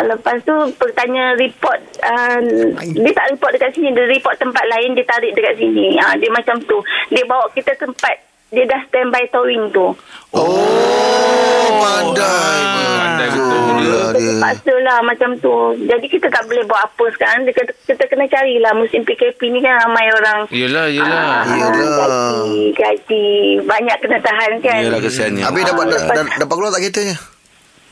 Lepas 0.00 0.36
tu 0.42 0.54
bertanya 0.74 1.36
report 1.36 1.76
uh, 2.00 2.40
Dia 2.82 3.12
tak 3.12 3.26
report 3.30 3.52
dekat 3.52 3.70
sini 3.70 3.92
Dia 3.92 4.08
report 4.08 4.34
tempat 4.34 4.64
lain 4.66 4.96
Dia 4.96 5.04
tarik 5.04 5.30
dekat 5.30 5.54
sini 5.56 5.94
ha, 5.94 6.16
Dia 6.16 6.26
macam 6.28 6.56
tu 6.64 6.80
Dia 7.06 7.22
bawa 7.22 7.46
kita 7.52 7.76
tempat 7.76 8.16
Dia 8.48 8.64
dah 8.64 8.80
standby 8.88 9.28
towing 9.28 9.70
tu 9.70 9.92
Oh, 10.30 11.66
pandai. 11.76 12.60
pandai 12.96 13.26
betul 13.28 13.50
Betul 13.50 13.80
dia. 13.80 13.90
lah. 13.90 14.10
Terpaksa 14.12 14.74
lah 14.80 14.98
macam 15.02 15.30
tu 15.36 15.54
Jadi 15.80 16.06
kita 16.06 16.26
tak 16.26 16.44
boleh 16.44 16.62
buat 16.64 16.80
apa 16.80 17.04
sekarang 17.10 17.40
dia, 17.42 17.52
kata, 17.52 17.72
Kita 17.84 18.04
kena 18.06 18.26
carilah 18.26 18.72
Musim 18.72 19.02
PKP 19.02 19.40
ni 19.48 19.58
kan 19.58 19.74
Ramai 19.80 20.06
orang 20.12 20.38
Yelah, 20.50 20.86
yelah. 20.86 21.42
ah, 21.42 21.44
Yelah. 21.48 21.96
Gaji 21.98 22.72
Gaji 22.72 23.26
Banyak 23.64 23.96
kena 23.98 24.18
tahan 24.20 24.52
kan 24.60 24.78
Yalah 24.80 25.00
kesiannya. 25.00 25.42
Habis 25.42 25.62
dapat 25.64 25.84
dah, 25.88 26.00
dah, 26.12 26.24
dapat 26.38 26.54
keluar 26.54 26.70
tak 26.70 26.82
keretanya? 26.82 27.16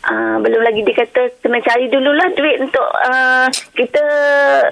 Ah, 0.09 0.41
belum 0.41 0.65
lagi 0.65 0.81
dia 0.81 0.95
kata 0.97 1.21
kena 1.39 1.61
cari 1.61 1.85
dululah 1.87 2.33
duit 2.33 2.57
untuk 2.59 2.81
uh, 2.81 3.45
kita 3.77 4.01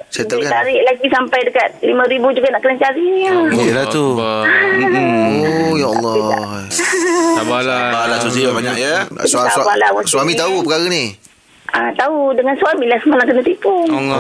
Settle 0.09 0.41
duit 0.41 0.49
kan? 0.49 0.65
tarik 0.65 0.81
lagi 0.81 1.07
sampai 1.07 1.41
dekat 1.45 1.69
RM5,000 1.85 2.25
juga 2.33 2.49
nak 2.49 2.61
kena 2.65 2.77
cari 2.81 3.05
ya. 3.21 3.35
Yelah 3.53 3.85
tu. 3.87 4.17
Oh, 4.17 5.73
ya 5.77 5.89
Allah. 5.93 6.15
Sabarlah. 7.37 8.09
Alah 8.09 8.19
Suzi 8.19 8.49
banyak 8.49 8.77
ya. 8.81 9.05
Su- 9.23 9.37
su- 9.37 9.45
Sabarlah, 9.53 9.93
suami 10.03 10.33
tahu 10.33 10.65
perkara 10.65 10.89
ni? 10.89 11.13
Ah, 11.69 11.93
tahu 11.93 12.33
dengan 12.33 12.57
suami 12.57 12.89
lah 12.89 12.97
semalam 12.97 13.29
kena 13.29 13.43
tipu. 13.45 13.75
Allah. 13.93 14.17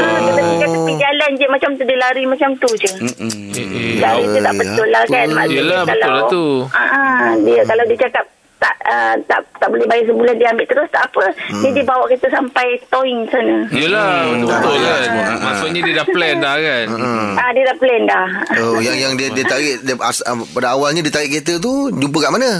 Ah, 0.00 0.18
kita 0.24 0.40
tinggal 0.40 0.68
tepi 0.72 0.92
jalan 0.96 1.30
je 1.36 1.46
macam 1.52 1.70
tu 1.76 1.82
dia 1.84 1.98
lari 2.00 2.22
macam 2.24 2.48
tu 2.56 2.70
je. 2.80 2.90
Eh. 2.96 4.00
Lari 4.00 4.24
dia 4.24 4.40
tak 4.40 4.54
betul 4.56 4.88
lah 4.88 5.04
kan. 5.04 5.26
Yelah, 5.44 5.84
betul 5.84 6.00
kalau, 6.00 6.16
lah 6.16 6.24
tu. 6.32 6.44
Ah, 6.72 7.36
dia 7.36 7.60
kalau 7.68 7.84
dia 7.84 7.98
cakap 8.00 8.24
tak 8.60 8.76
uh, 8.84 9.14
tak 9.24 9.40
tak 9.56 9.68
boleh 9.68 9.88
bayar 9.88 10.04
sebulan 10.04 10.36
dia 10.36 10.52
ambil 10.52 10.68
terus 10.68 10.88
tak 10.88 11.08
apa. 11.08 11.24
Hmm. 11.48 11.62
Dia 11.62 11.70
dia 11.72 11.84
bawa 11.84 12.04
kita 12.06 12.26
sampai 12.28 12.66
towing 12.86 13.24
sana. 13.26 13.56
Yelah 13.72 14.28
Betul-betul 14.30 14.74
Hmm. 14.76 14.84
kan 14.84 15.00
semua. 15.00 15.24
Maksudnya 15.40 15.80
dia 15.80 15.94
dah 15.96 16.06
plan 16.06 16.36
dah 16.38 16.56
kan 16.56 16.86
Hmm. 16.86 17.30
Ah 17.34 17.48
dia 17.50 17.64
dah 17.64 17.76
plan 17.76 18.02
dah. 18.04 18.26
Oh, 18.60 18.78
yang 18.78 18.94
yang 18.94 19.12
dia 19.16 19.32
dia 19.32 19.44
tarik 19.44 19.80
dia, 19.80 19.96
as, 19.98 20.20
uh, 20.22 20.36
pada 20.52 20.76
awalnya 20.76 21.00
dia 21.00 21.10
tarik 21.10 21.32
kereta 21.32 21.56
tu 21.56 21.88
jumpa 21.90 22.18
kat 22.20 22.30
mana? 22.30 22.50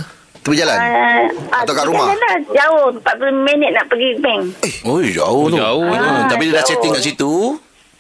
Tepi 0.40 0.57
jalan. 0.57 0.73
Uh, 0.73 1.25
Atau 1.52 1.76
kat 1.76 1.85
rumah? 1.85 2.09
Lah, 2.09 2.37
jauh 2.49 2.97
40 2.97 3.04
minit 3.45 3.76
nak 3.76 3.85
pergi 3.87 4.16
bank. 4.19 4.42
Oh, 4.83 4.97
jauh 4.97 5.52
tu. 5.52 5.61
Jauh 5.61 5.85
tu. 5.85 6.09
Ah, 6.09 6.25
tapi 6.26 6.49
dia 6.49 6.57
dah 6.57 6.64
jauh. 6.64 6.71
setting 6.73 6.90
kat 6.97 7.04
situ. 7.04 7.33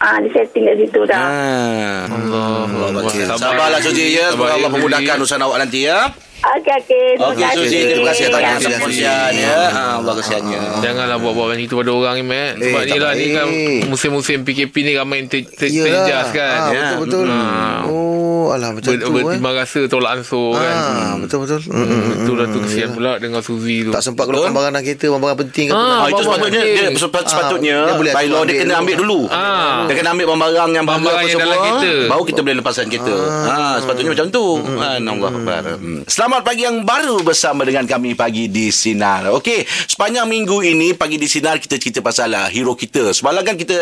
Ah 0.00 0.16
dia 0.16 0.32
setting 0.32 0.64
kat 0.64 0.76
situ 0.80 1.00
dah. 1.04 1.20
Ah. 1.20 2.00
Allah. 2.08 3.36
Sabarlah 3.36 3.80
Suzy 3.84 4.16
ya. 4.16 4.32
Semoga 4.32 4.56
Allah 4.56 4.70
memudahkan 4.72 5.20
urusan 5.20 5.44
awak 5.44 5.58
nanti 5.60 5.84
ya. 5.84 6.08
Okey 6.40 6.72
okey. 6.74 7.04
Terima 7.14 7.26
Okey 7.26 7.44
kasih. 7.44 7.58
Suzy, 7.60 7.78
terima 7.86 8.06
kasih 8.08 8.24
atas 8.26 8.40
Terima 8.64 8.78
kasih. 8.80 9.04
ya. 9.36 9.56
Ah, 9.68 9.92
Allah 9.96 10.14
kasihannya. 10.14 10.60
Janganlah 10.80 11.16
buat-buat 11.16 11.46
macam 11.50 11.60
itu 11.60 11.74
pada 11.74 11.90
orang 11.90 12.14
ni 12.16 12.24
Mat 12.24 12.52
Sebab 12.56 12.64
Eh, 12.72 12.82
ni 12.82 12.90
tak 12.90 12.98
lah 12.98 13.12
ni 13.12 13.26
kan. 13.30 13.46
Musim-musim 13.86 14.38
PKP 14.40 14.74
ni 14.80 14.92
ramai 14.94 15.16
yang 15.18 15.28
ter, 15.28 15.44
ter, 15.44 15.68
Iyalah. 15.68 15.84
terjejas 16.00 16.28
kan 16.32 16.48
Ah, 16.58 16.68
Ya. 16.70 16.80
betul 16.96 17.00
betul. 17.02 17.24
Hmm. 17.28 17.80
Oh, 17.86 18.19
alah 18.52 18.70
macam 18.70 18.88
Ber, 18.88 18.98
tu 18.98 19.10
eh. 19.10 19.22
Bertimbang 19.22 19.54
rasa 19.56 19.80
tolak 19.86 20.10
ansur 20.12 20.54
kan 20.54 20.72
Ah, 20.72 21.14
betul 21.16 21.38
betul. 21.42 21.60
Hmm, 21.62 21.76
hmm, 21.76 22.00
Hmm, 22.00 22.12
Itulah 22.20 22.44
tu 22.44 22.52
hmm, 22.52 22.64
kesian 22.64 22.78
iyalah. 22.80 22.94
pula 22.94 23.12
dengan 23.16 23.40
Suzy 23.40 23.76
tu 23.82 23.90
Tak 23.90 24.02
sempat 24.02 24.24
keluarkan 24.24 24.50
barang 24.50 24.70
dalam 24.70 24.82
kereta, 24.82 25.06
barang 25.08 25.38
penting 25.40 25.66
ke 25.66 25.72
Ah. 25.72 25.80
Ah, 25.80 26.06
itu 26.06 26.14
Bawa 26.16 26.24
sepatutnya 26.30 26.62
dia 26.62 26.88
sepat- 26.92 27.26
sepatutnya 27.26 27.74
dia 27.98 28.12
by 28.12 28.26
law 28.26 28.42
dia 28.42 28.52
ambil 28.52 28.54
kena 28.56 28.70
dulu. 28.70 28.80
ambil 28.80 28.96
dulu. 28.96 29.20
Ah. 29.26 29.78
Dia 29.82 29.94
kena 29.94 30.08
ambil 30.10 30.26
barang-barang 30.26 30.70
yang 30.70 30.84
Barang 30.84 31.02
yang 31.02 31.30
semua. 31.30 31.42
dalam 31.42 31.58
kereta. 31.60 31.92
Baru 32.06 32.22
kita 32.24 32.40
boleh 32.40 32.56
lepaskan 32.56 32.86
kereta. 32.86 33.16
Ha, 33.46 33.54
sepatutnya 33.78 34.10
macam 34.10 34.26
tu. 34.28 34.44
Ha, 34.76 34.88
Allah 34.98 35.30
Akbar. 35.30 35.62
Selamat 36.06 36.40
pagi 36.42 36.62
yang 36.62 36.82
baru 36.82 37.16
bersama 37.20 37.62
dengan 37.62 37.84
kami 37.84 38.12
pagi 38.12 38.46
di 38.46 38.68
Sinar. 38.70 39.30
Okey, 39.32 39.60
sepanjang 39.86 40.26
minggu 40.26 40.60
ini 40.60 40.92
pagi 40.92 41.16
di 41.16 41.26
Sinar 41.26 41.56
kita 41.56 41.76
cerita 41.76 42.00
pasal 42.00 42.18
hero 42.48 42.72
kita. 42.72 43.10
Semalam 43.10 43.40
kan 43.40 43.54
kita 43.54 43.76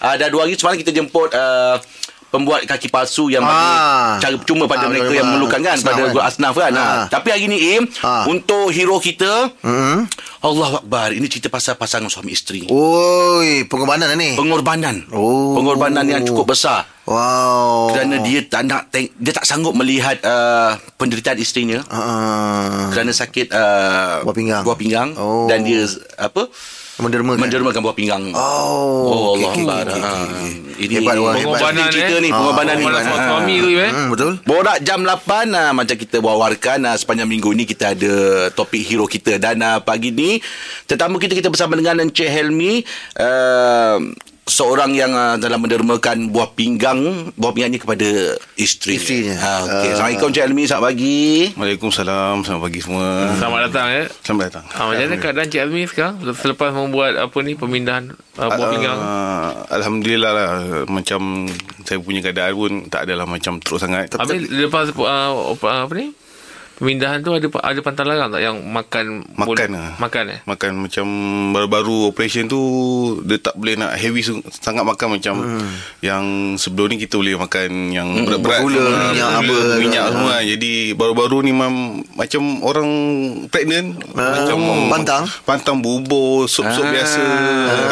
uh, 0.00 0.14
dah 0.14 0.28
dua 0.28 0.42
hari 0.42 0.54
semalam 0.54 0.76
kita 0.76 0.90
jemput 0.90 1.30
uh, 1.30 1.76
pembuat 2.34 2.66
kaki 2.66 2.90
palsu 2.90 3.30
yang 3.30 3.40
bagi 3.40 3.54
Ah. 3.54 4.18
cara 4.18 4.34
percuma 4.34 4.66
pada 4.66 4.84
Ah, 4.84 4.90
mereka 4.90 5.14
yang 5.14 5.30
memerlukan 5.30 5.62
kan 5.62 5.72
Asnaf 5.72 5.86
pada 5.86 6.00
kan? 6.00 6.10
guru 6.10 6.20
asnaf 6.20 6.54
kan. 6.56 6.72
Ha. 6.72 6.82
Ah. 6.82 7.04
Tapi 7.06 7.28
hari 7.30 7.46
ni 7.46 7.58
Im 7.72 7.86
Ah. 8.02 8.26
untuk 8.26 8.74
hero 8.74 8.98
kita 8.98 9.54
Hmm. 9.62 10.10
Allah 10.40 10.76
Akbar 10.76 11.08
Ini 11.08 11.24
cerita 11.24 11.48
pasal 11.48 11.72
pasangan 11.74 12.04
suami 12.06 12.28
isteri 12.28 12.66
Oi, 12.66 13.64
pengorbanan 13.64 14.10
lah 14.10 14.18
ni. 14.18 14.34
Pengorbanan 14.34 15.06
Oh. 15.08 15.54
Pengorbanan 15.54 16.04
yang 16.04 16.20
cukup 16.20 16.50
besar 16.50 16.84
Wow. 17.06 17.92
Kerana 17.92 18.18
dia 18.18 18.42
tak 18.42 18.64
nak 18.64 18.88
Dia 18.90 19.32
tak 19.32 19.44
sanggup 19.44 19.72
melihat 19.72 20.18
uh, 20.20 20.74
Penderitaan 20.96 21.38
isterinya 21.38 21.80
Ah. 21.86 22.90
Kerana 22.90 23.14
sakit 23.14 23.48
uh, 23.48 24.20
Buah 24.22 24.34
pinggang. 24.34 24.62
Buah 24.64 24.76
pinggang 24.76 25.08
Oh. 25.14 25.46
Dan 25.46 25.62
dia 25.62 25.86
Apa 26.18 26.50
Menderma 26.96 27.34
kan? 27.34 27.40
Mendermakan 27.42 27.80
buah 27.80 27.92
pinggang 27.92 28.22
Oh, 28.30 28.38
Oh 29.04 29.24
Allah 29.34 29.50
okey, 29.50 29.62
Akbar 29.62 29.84
okey, 29.84 30.00
Ah, 30.00 30.14
okey. 30.30 30.50
Ini 30.76 30.92
Hebat 30.96 31.14
orang, 31.16 31.34
hebat. 31.34 31.42
Pengorbanan 31.44 31.86
cerita 31.88 32.14
eh. 32.14 32.18
ni 32.18 32.28
Pengorbanan 32.28 32.72
ni 32.72 32.84
Pengorbanan 32.84 33.14
Ah. 33.14 33.26
suami 33.28 33.54
tu 33.56 33.68
eh 33.72 33.90
Hmm, 33.90 34.08
betul. 34.08 34.30
Borak 34.42 34.78
jam 34.80 35.00
8 35.00 35.14
uh, 35.48 35.70
Macam 35.72 35.96
kita 35.96 36.16
bawakan 36.18 36.78
uh, 36.84 36.94
Sepanjang 36.94 37.26
minggu 37.26 37.50
ini 37.50 37.64
Kita 37.64 37.84
ada 37.90 38.14
Topik 38.50 38.80
hero 38.80 39.06
kita 39.06 39.36
Dan 39.36 39.58
uh, 39.60 39.78
pagi 39.80 40.10
ni 40.10 40.38
Tetamu 40.84 41.18
kita 41.18 41.32
Kita 41.32 41.48
bersama 41.48 41.74
dengan 41.74 41.98
Encik 42.00 42.26
Helmi 42.26 42.82
uh, 43.16 43.98
Seorang 44.44 44.92
yang 44.92 45.08
uh, 45.10 45.40
Dalam 45.40 45.56
mendermakan 45.58 46.28
Buah 46.28 46.52
pinggang 46.52 47.32
Buah 47.32 47.52
pinggangnya 47.52 47.80
kepada 47.80 48.08
Isteri 48.54 48.92
Isterinya. 48.94 49.34
ha, 49.34 49.52
okay. 49.64 49.88
Ah. 49.88 49.92
Assalamualaikum 49.96 50.28
Encik 50.28 50.42
Helmi 50.44 50.64
Selamat 50.68 50.84
pagi 50.86 51.16
Waalaikumsalam. 51.56 52.34
Selamat 52.44 52.62
pagi 52.62 52.80
semua. 52.80 53.06
Selamat 53.34 53.60
datang 53.66 53.86
ya 53.88 54.02
Selamat 54.20 54.44
datang. 54.46 54.64
Ah, 54.70 54.84
macam 54.84 55.00
mana 55.02 55.16
keadaan 55.16 55.48
Cik 55.48 55.60
Azmi 55.64 55.82
sekarang 55.88 56.14
Selepas 56.34 56.70
membuat 56.70 57.12
apa 57.16 57.38
ni 57.40 57.52
Pemindahan 57.56 58.04
uh, 58.36 58.48
buah 58.52 58.68
pinggang 58.68 58.92
Uh, 58.94 59.48
Alhamdulillah 59.70 60.30
lah 60.30 60.48
Macam 60.86 61.48
Saya 61.82 61.98
punya 61.98 62.20
keadaan 62.20 62.52
pun 62.52 62.72
Tak 62.86 63.08
adalah 63.08 63.24
macam 63.24 63.56
teruk 63.58 63.80
sangat 63.80 64.12
Habis 64.12 64.44
lepas 64.46 64.92
uh, 64.92 65.56
apa, 65.56 65.88
apa 65.88 65.92
ni 65.96 66.12
Pemindahan 66.74 67.18
tu 67.18 67.30
ada 67.30 67.46
ada 67.62 67.80
pantang 67.80 68.06
larang 68.06 68.28
tak 68.28 68.40
yang 68.40 68.58
makan 68.58 69.22
Makan 69.30 69.46
boleh- 69.46 69.70
lah 69.70 69.94
Makan 69.96 70.24
eh 70.28 70.38
Makan 70.42 70.70
macam 70.80 71.06
Baru-baru 71.52 72.10
operation 72.10 72.44
tu 72.44 72.60
Dia 73.22 73.38
tak 73.38 73.54
boleh 73.54 73.74
nak 73.74 73.94
heavy 73.94 74.26
Sangat 74.52 74.82
makan 74.82 75.14
macam 75.14 75.34
Yang 76.00 76.24
sebelum 76.58 76.90
ni 76.90 76.98
kita 76.98 77.14
boleh 77.14 77.34
makan 77.36 77.70
Yang 77.88 78.08
berat-berat 78.24 78.60
Bergula, 78.60 78.82
Ah, 78.84 79.08
minyak 79.08 79.30
apa. 79.36 79.56
Minyak 79.76 80.06
semua 80.08 80.34
Jadi 80.40 80.72
baru-baru 80.92 81.38
ni 81.40 81.52
mam, 81.52 81.74
Macam 82.10 82.42
orang 82.60 82.90
pregnant 83.46 83.88
Ah, 84.12 84.42
Macam 84.42 84.58
pantang? 84.88 85.24
Pantang 85.42 85.78
bubur 85.78 86.46
Sup-sup 86.46 86.82
Ah. 86.82 86.90
biasa 86.90 87.22
ah, 87.22 87.86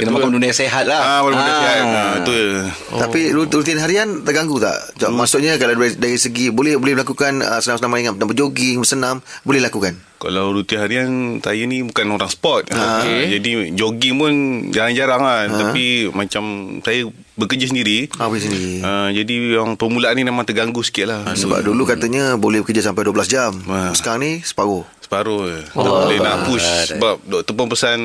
Kena 0.00 0.10
makan 0.10 0.28
benda 0.30 0.46
yang 0.46 0.56
sehat 0.56 0.84
lah 0.84 1.00
Ah, 1.00 1.18
baru 1.20 1.34
benda 1.34 1.46
Ah. 1.46 1.58
sihat. 1.58 1.84
Ah, 1.86 2.14
tu 2.20 2.32
je. 2.32 2.48
Tapi 2.96 3.20
rut- 3.30 3.52
rutin 3.52 3.76
harian 3.76 4.08
terganggu 4.20 4.56
tak? 4.56 4.76
Hmm. 4.98 5.14
Maksudnya 5.14 5.54
kalau 5.54 5.76
dari, 5.76 5.94
dari 5.94 6.16
segi 6.16 6.48
boleh 6.48 6.74
boleh 6.74 6.94
melakukan 6.94 7.38
uh, 7.38 7.58
senam-senam 7.58 7.92
ringan, 7.92 8.14
dan 8.14 8.26
berjoging, 8.26 8.78
bersenam, 8.78 9.16
boleh 9.42 9.60
lakukan. 9.60 9.94
Kalau 10.16 10.52
rutin 10.52 10.76
harian 10.76 11.08
Saya 11.38 11.64
ni 11.64 11.80
bukan 11.80 12.04
orang 12.10 12.28
sport 12.28 12.68
Ah. 12.70 13.00
Okey. 13.00 13.40
Jadi 13.40 13.50
jogging 13.72 14.14
pun 14.14 14.32
Jarang-jarang 14.68 15.16
lah 15.18 15.48
Tapi 15.48 16.12
macam 16.12 16.44
Saya 16.84 17.08
bekerja 17.40 17.66
sendiri 17.66 18.12
Apa 18.12 18.36
sini? 18.36 18.78
uh, 18.78 19.08
Jadi 19.08 19.34
yang 19.52 19.74
permulaan 19.74 20.12
ni 20.12 20.22
Memang 20.22 20.42
terganggu 20.42 20.80
sikit 20.80 21.06
lah 21.06 21.20
Sebab 21.32 21.62
dulu 21.62 21.82
katanya 21.84 22.34
boleh 22.34 22.60
bekerja 22.60 22.84
sampai 22.84 23.02
12 23.02 23.24
jam. 23.26 23.50
Ah. 23.64 23.90
Sekarang 23.90 24.20
ni 24.20 24.32
separuh. 24.40 24.84
Separuh 25.00 25.42
je 25.44 25.60
Tak 25.66 25.80
boleh 25.98 26.18
nak 26.18 26.44
push 26.44 26.62
Sebab 26.86 27.14
doktor 27.24 27.52
pun 27.52 27.66
pesan 27.66 27.98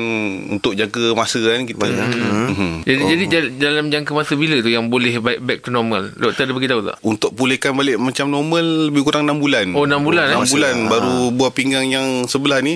Untuk 0.50 0.72
jaga 0.72 1.12
masa 1.12 1.38
kan 1.38 1.62
kita 1.62 1.86
Mhm. 1.86 2.82
Jadi 2.82 3.02
jadi 3.06 3.24
jal- 3.26 3.52
dalam 3.56 3.84
jangka 3.86 4.10
masa 4.12 4.32
bila 4.34 4.58
tu 4.58 4.68
yang 4.68 4.86
boleh 4.86 5.18
back, 5.18 5.38
back 5.38 5.58
to 5.60 5.70
normal? 5.70 6.10
Doktor 6.12 6.44
ada 6.44 6.52
bagi 6.52 6.66
tahu 6.66 6.82
tak? 6.82 6.96
Untuk 7.00 7.30
pulihkan 7.32 7.72
balik 7.72 7.96
Macam 7.96 8.26
normal 8.26 8.90
Lebih 8.90 9.02
kurang 9.02 9.22
6 9.24 9.38
bulan 9.38 9.66
Oh, 9.70 9.84
enam 9.84 10.02
bulan, 10.02 10.26
eh? 10.28 10.36
6 10.36 10.50
bulan 10.50 10.74
Baru 10.88 11.14
buah 11.30 11.52
pinggang 11.52 11.86
yang 11.86 12.06
sebelah 12.24 12.58
ni 12.58 12.74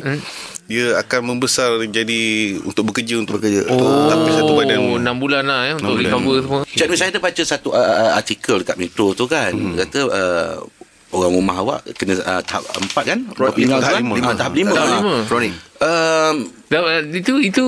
Dia 0.64 0.94
akan 0.96 1.20
membesar 1.28 1.82
Jadi 1.84 2.20
Untuk 2.60 2.86
bekerja 2.86 3.18
Untuk 3.18 3.38
Bekerja. 3.38 3.66
oh. 3.68 4.06
Tapi 4.06 4.30
satu 4.30 4.52
badan 4.52 4.69
Oh, 4.69 4.69
6 5.10 5.18
bulan 5.18 5.42
lah 5.42 5.60
eh, 5.64 5.74
untuk 5.74 5.94
Enam 5.94 5.98
bulan. 5.98 6.10
recover 6.12 6.36
semua. 6.40 6.60
Cik 6.64 6.86
Nur, 6.86 6.96
saya 6.96 7.10
ada 7.10 7.20
baca 7.20 7.42
satu 7.44 7.68
uh, 7.70 8.10
artikel 8.14 8.56
dekat 8.58 8.76
Metro 8.76 9.06
tu 9.12 9.24
kan. 9.24 9.50
Hmm. 9.50 9.74
Kata 9.76 10.00
uh, 10.02 10.54
orang 11.10 11.32
rumah 11.32 11.56
awak 11.58 11.80
kena 11.92 12.14
uh, 12.16 12.40
tahap 12.40 12.62
empat 12.76 13.04
kan? 13.04 13.18
Buah 13.32 13.50
pinggang 13.50 13.76
tu 13.76 13.84
tahap 13.84 13.92
kan? 13.92 14.02
lima. 14.02 14.14
Lima, 14.14 14.26
Ah, 14.26 14.36
tahap 14.36 14.52
lima. 14.52 14.72
tahap 14.72 14.86
Ah. 14.86 14.94
lima. 14.96 15.14
Chronic. 15.24 15.52
Um, 15.76 16.36
eh, 16.70 17.02
itu 17.14 17.34
itu 17.40 17.64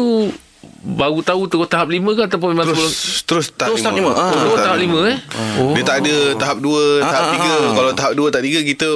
baru 0.84 1.18
tahu 1.20 1.46
terus 1.46 1.66
tahap 1.66 1.88
5 1.88 2.02
ke 2.12 2.22
ataupun 2.24 2.48
memang 2.52 2.66
sebelum 2.66 2.90
Terus 2.90 3.22
Terus 3.24 3.46
tahap 3.52 3.70
Terus 3.70 3.82
tahap 3.82 3.96
lima. 3.96 4.10
lima. 4.10 4.20
Ah. 4.20 4.26
Oh, 4.28 4.38
terus 4.44 4.60
tahap 4.60 4.78
5 4.78 4.98
eh? 5.06 5.16
Oh. 5.58 5.72
Dia 5.72 5.84
tak 5.84 5.96
ada 6.02 6.14
tahap 6.36 6.58
2 6.58 7.02
Tahap 7.02 7.24
3 7.32 7.54
Kalau 7.72 7.90
tahap 7.92 8.12
2 8.12 8.26
tahap 8.28 8.44
3 8.44 8.62
Kita 8.64 8.88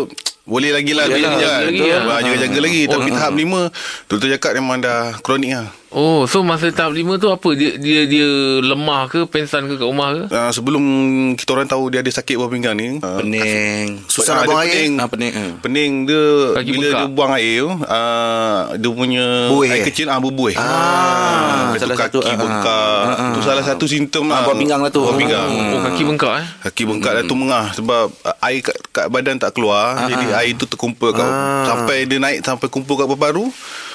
Boleh 0.45 0.71
lagi 0.71 0.93
lah 0.93 1.05
Boleh 1.07 1.17
Jaga-jaga 1.17 1.47
lah, 1.47 1.59
lagi 1.65 1.81
lah. 1.81 2.03
Ah, 2.09 2.21
Jaga-jaga 2.21 2.59
lagi 2.61 2.81
Oh, 2.83 2.91
Tapi 2.93 3.09
ah. 3.09 3.15
tahap 3.15 3.33
5 3.33 4.11
Doktor 4.11 4.29
cakap 4.29 4.51
memang 4.53 4.79
dah 4.79 4.99
Kronik 5.21 5.51
lah 5.53 5.67
Oh, 5.97 6.29
so 6.29 6.45
masa 6.45 6.69
tahap 6.69 6.93
5 6.93 7.17
tu 7.17 7.33
apa? 7.33 7.49
Dia 7.51 7.73
dia 7.75 8.05
dia 8.05 8.29
lemah 8.61 9.09
ke, 9.09 9.25
pensan 9.25 9.65
ke 9.65 9.75
kat 9.75 9.87
rumah 9.87 10.13
ke? 10.13 10.23
uh, 10.29 10.53
Sebelum 10.53 10.85
Kita 11.33 11.57
orang 11.57 11.65
tahu 11.65 11.89
Dia 11.89 12.05
ada 12.05 12.13
sakit 12.13 12.37
buah 12.37 12.53
pinggang 12.53 12.77
ni 12.77 13.01
uh, 13.01 13.17
pening. 13.17 14.05
Susah 14.05 14.37
nak 14.37 14.37
Ah, 14.37 14.47
buang 14.47 14.61
air. 14.61 14.69
pening. 14.69 14.93
Ah, 14.95 15.09
pening. 15.09 15.33
Hmm. 15.33 15.53
Pening 15.59 15.93
dia 16.05 16.25
Kaki 16.53 16.69
Bila 16.69 16.85
bengkak. 16.85 17.01
dia 17.01 17.09
buang 17.11 17.33
air 17.33 17.55
tu 17.57 17.71
uh, 17.81 18.61
Dia 18.77 18.91
punya 18.93 19.25
Buih, 19.49 19.69
Air 19.71 19.81
eh? 19.81 19.87
kecil 19.89 20.07
ah, 20.07 20.21
Berbuih 20.21 20.57
Ah, 20.61 21.73
tu 21.73 21.81
salah 21.81 21.97
satu, 21.97 22.19
kaki 22.21 22.29
ah, 22.29 22.37
bengkak 22.37 23.01
ah, 23.09 23.29
Itu 23.33 23.41
salah 23.41 23.65
satu 23.65 23.85
simptom 23.89 24.25
Ah, 24.29 24.45
buah 24.45 24.53
pinggang 24.55 24.85
lah 24.85 24.93
tu. 24.93 25.01
Buah 25.01 25.17
pinggang 25.17 25.49
Oh, 25.49 25.81
kaki 25.83 26.03
bengkak 26.05 26.33
eh? 26.35 26.47
Kaki 26.61 26.83
bengkak 26.85 27.13
dah 27.15 27.25
tu 27.25 27.33
mengah 27.33 27.73
Sebab 27.73 28.05
uh, 28.21 28.37
air 28.45 28.61
kat, 28.61 28.77
kat 28.93 29.09
badan 29.09 29.41
tak 29.41 29.57
keluar 29.57 29.97
Jadi 30.05 30.29
air 30.29 30.53
tu 30.53 30.69
terkumpul 30.69 31.17
kat, 31.17 31.25
Sampai 31.65 32.05
dia 32.05 32.21
naik 32.21 32.45
Sampai 32.45 32.69
kumpul 32.69 33.01
kat 33.01 33.09
paru 33.09 33.49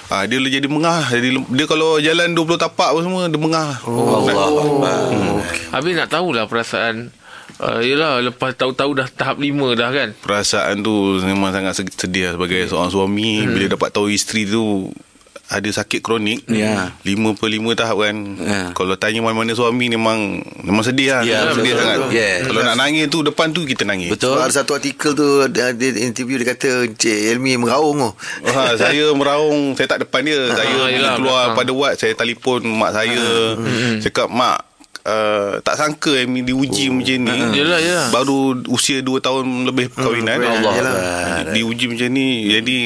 Ah 0.09 0.25
dia 0.25 0.39
jadi 0.39 0.67
mengah 0.67 1.07
jadi 1.07 1.29
dia 1.51 1.65
kalau 1.67 1.99
jalan 1.99 2.33
20 2.33 2.57
tapak 2.57 2.95
apa 2.95 2.99
semua 3.03 3.29
dia 3.29 3.39
mengah. 3.39 3.69
Oh, 3.85 4.25
Allah 4.25 4.63
Akbar. 4.65 4.99
Habis 5.71 5.93
nak 5.95 6.09
tahulah 6.09 6.45
perasaan 6.47 7.13
uh, 7.59 7.79
Yelah 7.79 8.19
lepas 8.23 8.55
tahu-tahu 8.55 8.91
dah 8.97 9.07
tahap 9.07 9.37
5 9.39 9.79
dah 9.79 9.89
kan 9.93 10.09
Perasaan 10.19 10.81
tu 10.81 11.21
memang 11.21 11.53
sangat 11.53 11.73
se- 11.77 11.95
sedih 11.95 12.35
sebagai 12.35 12.65
seorang 12.67 12.91
suami 12.91 13.45
hmm. 13.45 13.51
bila 13.53 13.65
dapat 13.71 13.89
tahu 13.93 14.09
isteri 14.09 14.47
tu 14.47 14.89
ada 15.51 15.67
sakit 15.67 15.99
kronik 15.99 16.47
Ya. 16.47 16.95
lima 17.03 17.35
per 17.35 17.47
lima 17.47 17.71
tahap 17.71 17.99
kan 17.99 18.15
Ya. 18.33 18.71
kalau 18.71 18.95
tanya 18.95 19.19
mana-mana 19.19 19.51
suami 19.51 19.85
memang 19.85 20.39
memang 20.57 20.79
sedih 20.81 21.11
lah 21.11 21.21
Ya, 21.21 21.51
sedih 21.51 21.75
betul, 21.75 21.77
sangat 21.77 21.97
betul. 21.99 22.11
Yeah. 22.13 22.35
kalau 22.41 22.61
nak 22.63 22.77
nangis 22.77 23.05
tu 23.05 23.19
depan 23.21 23.47
tu 23.49 23.61
kita 23.63 23.83
nangis 23.83 24.09
Betul. 24.09 24.31
Sebab 24.31 24.41
ada 24.41 24.55
satu 24.55 24.71
artikel 24.73 25.11
tu 25.11 25.27
dia, 25.47 25.69
dia 25.71 25.91
interview 26.01 26.35
dia 26.35 26.47
kata 26.49 26.87
Encik 26.87 27.19
Elmi 27.29 27.55
meraung 27.57 27.99
tu. 27.99 28.11
Ha, 28.47 28.73
saya 28.75 29.11
meraung 29.11 29.75
Saya 29.75 29.87
tak 29.89 30.01
depan 30.01 30.23
dia 30.23 30.39
Saya 30.49 30.71
Ah, 30.71 30.77
bila 30.81 30.87
yelah, 30.89 31.13
keluar 31.13 31.41
belakang. 31.45 31.57
pada 31.57 31.71
wad 31.73 31.93
Saya 31.95 32.13
telefon 32.13 32.61
mak 32.65 32.91
saya 32.91 33.23
Cakap 33.99 34.27
mak 34.27 34.57
Uh, 35.01 35.57
tak 35.65 35.81
sangka 35.81 36.13
Amy 36.13 36.45
diuji 36.45 36.93
macam 36.93 37.25
ni 37.25 37.33
Yelah, 37.57 37.81
yelah. 37.81 38.07
Baru 38.13 38.53
usia 38.69 39.01
2 39.01 39.17
tahun 39.17 39.65
lebih 39.65 39.89
perkahwinan 39.89 40.37
Allah 40.37 40.73
Yelah. 40.77 40.93
Akbar. 41.41 41.57
Diuji 41.57 41.85
macam 41.89 42.09
ni 42.11 42.29
Jadi 42.51 42.77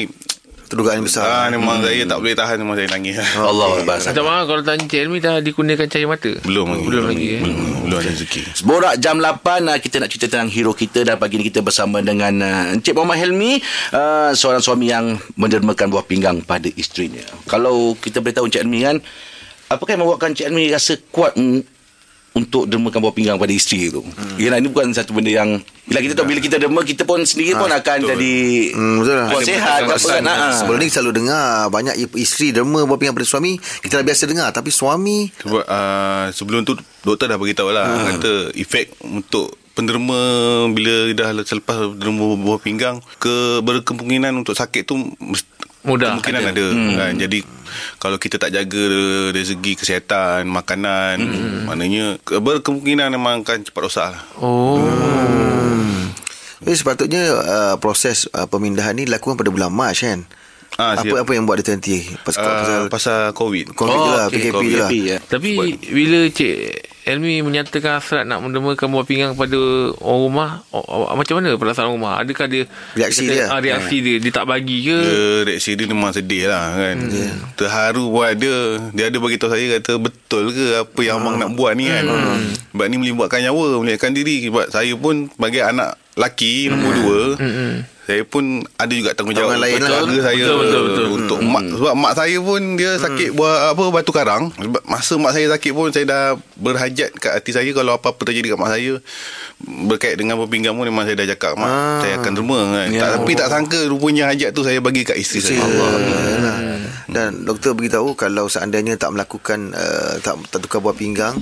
Terdugaan 0.66 0.98
besar. 1.06 1.22
Ah, 1.22 1.46
memang 1.46 1.78
saya 1.78 2.02
tak 2.02 2.18
boleh 2.18 2.34
tahan 2.34 2.56
memang 2.58 2.74
saya 2.74 2.88
nangis. 2.90 3.22
Allah. 3.38 3.66
Minta 3.86 4.22
maaf 4.26 4.44
kalau 4.50 4.62
tanya 4.66 4.82
Cik 4.82 4.98
Elmi 4.98 5.18
dah 5.22 5.38
dikurniakan 5.38 5.86
cahaya 5.86 6.06
mata. 6.10 6.32
Belum 6.42 6.66
lagi. 6.74 6.84
Belum 6.90 7.04
lagi 7.06 7.26
eh. 7.38 7.40
Belum, 7.46 7.58
belum 7.86 7.98
ada 8.02 8.10
rezeki. 8.10 8.42
Borak 8.66 8.94
jam 8.98 9.22
8 9.22 9.70
uh, 9.70 9.78
kita 9.78 9.96
nak 10.02 10.10
cerita 10.10 10.26
tentang 10.26 10.50
hero 10.50 10.74
kita 10.74 11.06
dan 11.06 11.22
pagi 11.22 11.38
ni 11.38 11.46
kita 11.46 11.62
bersama 11.62 12.02
dengan 12.02 12.34
uh, 12.42 12.74
Encik 12.74 12.98
Muhammad 12.98 13.22
Helmi 13.22 13.62
uh, 13.94 14.34
seorang 14.34 14.58
suami 14.58 14.90
yang 14.90 15.14
mendermakan 15.38 15.86
buah 15.86 16.02
pinggang 16.02 16.42
pada 16.42 16.66
isterinya. 16.74 17.22
Kalau 17.46 17.94
kita 17.94 18.18
beritahu 18.18 18.50
Encik 18.50 18.66
Helmi 18.66 18.82
kan 18.82 18.96
apakah 19.70 19.94
yang 19.94 20.02
membuatkan 20.02 20.34
Encik 20.34 20.50
Helmi 20.50 20.66
rasa 20.74 20.98
kuat 21.14 21.38
mm, 21.38 21.75
untuk 22.36 22.68
dermakan 22.68 23.00
buah 23.00 23.10
pinggang 23.10 23.34
pada 23.34 23.48
isteri 23.48 23.88
tu. 23.88 24.04
Hmm. 24.04 24.36
Yalah 24.36 24.60
ini 24.60 24.68
bukan 24.68 24.92
satu 24.92 25.10
benda 25.10 25.32
yang 25.32 25.56
bila 25.82 25.98
kita 25.98 26.12
tahu 26.12 26.26
bila 26.26 26.38
kita 26.38 26.56
derma 26.56 26.82
kita 26.82 27.02
pun 27.02 27.22
sendiri 27.22 27.56
pun 27.56 27.66
akan 27.66 27.96
betul. 27.96 28.10
jadi 28.12 28.34
Hmm, 28.70 28.94
betul 29.00 29.14
lah. 29.16 29.28
sihat 29.40 29.80
apa 29.82 29.96
kan. 29.96 30.22
Ha. 30.22 30.34
Sebelum 30.52 30.76
ni 30.76 30.88
selalu 30.88 31.12
dengar 31.16 31.46
Banyak 31.68 31.94
isteri 32.14 32.50
derma 32.50 32.82
buah 32.82 32.98
pinggang 32.98 33.14
pada 33.14 33.24
suami 33.24 33.54
Kita 33.56 33.96
dah 33.96 34.04
biasa 34.04 34.26
dengar 34.26 34.50
Tapi 34.50 34.68
suami 34.68 35.30
Sebab 35.32 35.62
uh, 35.62 36.26
sebelum 36.28 36.60
tu 36.62 36.74
doktor 37.00 37.26
dah 37.26 37.38
beritahu 37.38 37.70
lah 37.70 37.86
Ah. 37.86 38.12
kata 38.12 38.50
efek 38.52 38.98
untuk 39.00 39.54
penderma 39.72 40.18
bila 40.68 41.12
dah 41.12 41.30
selepas 41.40 41.94
derma 41.94 42.34
buah 42.34 42.58
pinggang 42.58 42.98
ke 43.16 43.60
berkemungkinan 43.60 44.32
untuk 44.34 44.52
sakit 44.52 44.82
tu 44.82 44.96
mest- 45.22 45.52
Mudah, 45.86 46.18
kemungkinan 46.18 46.40
ada. 46.42 46.50
ada, 46.50 46.64
ada 46.66 46.92
kan 46.96 47.12
jadi 47.16 47.38
kalau 47.96 48.16
kita 48.16 48.36
tak 48.36 48.50
jaga 48.50 48.84
dari 49.30 49.42
segi 49.42 49.72
kesihatan 49.72 50.44
makanan 50.44 51.16
Hmm. 51.16 51.62
maknanya 51.64 52.18
ke- 52.20 52.38
berkemungkinan 52.38 53.08
memang 53.08 53.40
akan 53.40 53.62
cepat 53.62 53.80
rosak 53.80 54.06
lah 54.08 54.22
Oh. 54.36 54.82
Jadi 56.58 56.72
sepatutnya 56.74 57.22
uh, 57.30 57.74
Proses 57.76 58.26
uh, 58.28 58.44
pemindahan 58.44 58.92
ni 58.92 59.04
Dilakukan 59.04 59.36
pada 59.36 59.48
bulan 59.48 59.68
Mac 59.68 59.94
kan 59.94 60.24
Ah, 60.74 60.92
Apa 60.92 61.08
siap. 61.08 61.22
apa 61.22 61.30
yang 61.30 61.44
buat 61.44 61.56
dia 61.56 61.66
terhenti 61.66 62.04
Pasal, 62.18 62.42
uh, 62.42 62.52
pasal 62.52 62.80
pasal 62.90 63.20
covid 63.32 63.72
Covid 63.72 63.96
je 63.96 64.10
lah 64.10 64.24
okey, 64.26 64.36
PKP 64.42 64.62
je 64.62 64.76
lah 64.76 64.90
ya. 64.90 65.16
Tapi 65.22 65.48
bila 65.86 66.18
Cik 66.26 66.56
Elmi 67.06 67.38
menyatakan 67.38 68.02
hasrat 68.02 68.26
nak 68.26 68.42
mendermakan 68.42 68.90
buah 68.90 69.06
pinggang 69.06 69.38
kepada 69.38 69.54
orang 70.02 70.22
rumah, 70.26 70.50
o, 70.74 70.82
o, 70.82 71.14
macam 71.14 71.38
mana 71.38 71.54
perasaan 71.54 71.86
orang 71.86 71.94
rumah? 72.02 72.14
Adakah 72.18 72.46
dia 72.50 72.66
Reaksi 72.98 73.30
dia, 73.30 73.46
dia? 73.46 73.54
ah, 73.54 73.62
reaksi 73.62 73.96
dia? 74.02 74.16
Dia 74.18 74.32
tak 74.34 74.50
bagi 74.50 74.82
ke? 74.82 74.98
dia 74.98 75.22
reaksi 75.46 75.78
dia 75.78 75.86
memang 75.86 76.10
sedih 76.10 76.50
lah 76.50 76.74
kan? 76.74 76.96
Terharu 77.54 78.10
buat 78.10 78.34
dia. 78.34 78.82
Dia 78.90 79.06
ada 79.06 79.22
bagi 79.22 79.38
tahu 79.38 79.54
saya 79.54 79.78
kata 79.78 80.02
betul 80.02 80.50
ke 80.50 80.82
apa 80.82 81.00
yang 81.06 81.22
abang 81.22 81.38
nak 81.38 81.54
buat 81.54 81.78
ni 81.78 81.86
kan? 81.86 82.10
Sebab 82.74 82.86
ni 82.90 82.96
melibatkan 82.98 83.38
nyawa 83.46 83.78
melibatkan 83.78 84.10
diri. 84.10 84.50
Sebab 84.50 84.66
saya 84.74 84.90
pun 84.98 85.30
bagi 85.38 85.62
anak 85.62 85.94
laki 86.16 86.72
nombor 86.72 86.92
dua 86.96 87.20
saya 88.06 88.22
pun 88.22 88.62
ada 88.78 88.92
juga 88.94 89.18
tanggungjawab. 89.18 89.58
Lain 89.58 89.82
untuk 89.82 89.90
lah. 89.90 90.30
saya 90.30 90.38
Betul, 90.46 90.56
betul, 90.62 90.80
betul. 90.86 91.06
untuk 91.10 91.38
mak 91.42 91.62
sebab 91.74 91.94
mak 91.98 92.12
saya 92.14 92.38
pun 92.38 92.62
dia 92.78 92.92
sakit 93.02 93.34
buat 93.34 93.74
apa 93.74 93.82
batu 93.90 94.14
karang. 94.14 94.54
Sebab 94.54 94.82
masa 94.86 95.18
mak 95.18 95.34
saya 95.34 95.50
sakit 95.50 95.72
pun 95.74 95.90
saya 95.90 96.06
dah 96.06 96.22
berhajat 96.54 97.10
kat 97.18 97.32
hati 97.34 97.50
saya 97.50 97.66
kalau 97.74 97.98
apa-apa 97.98 98.22
terjadi 98.30 98.54
kat 98.54 98.58
mak 98.62 98.70
saya 98.78 99.02
berkait 99.90 100.14
dengan 100.14 100.38
berpinggang 100.38 100.78
pun 100.78 100.86
memang 100.86 101.02
saya 101.02 101.18
dah 101.18 101.34
cakap 101.34 101.58
mak 101.58 101.66
Ah. 101.66 101.98
saya 101.98 102.14
akan 102.22 102.30
derma 102.38 102.60
kan. 102.78 102.86
Ya. 102.94 103.00
tak, 103.02 103.10
tapi 103.18 103.32
tak 103.34 103.48
sangka 103.50 103.80
rupanya 103.90 104.30
hajat 104.30 104.54
tu 104.54 104.62
saya 104.62 104.78
bagi 104.78 105.02
kat 105.02 105.18
isteri 105.18 105.42
saya. 105.42 105.66
Allah. 105.66 105.90
Dan 107.16 107.48
doktor 107.48 107.72
beritahu 107.72 108.12
kalau 108.12 108.44
seandainya 108.52 109.00
tak 109.00 109.16
melakukan 109.16 109.72
uh, 109.72 110.20
tak 110.20 110.36
tak 110.52 110.60
tukar 110.68 110.84
buah 110.84 110.92
pinggang, 110.92 111.32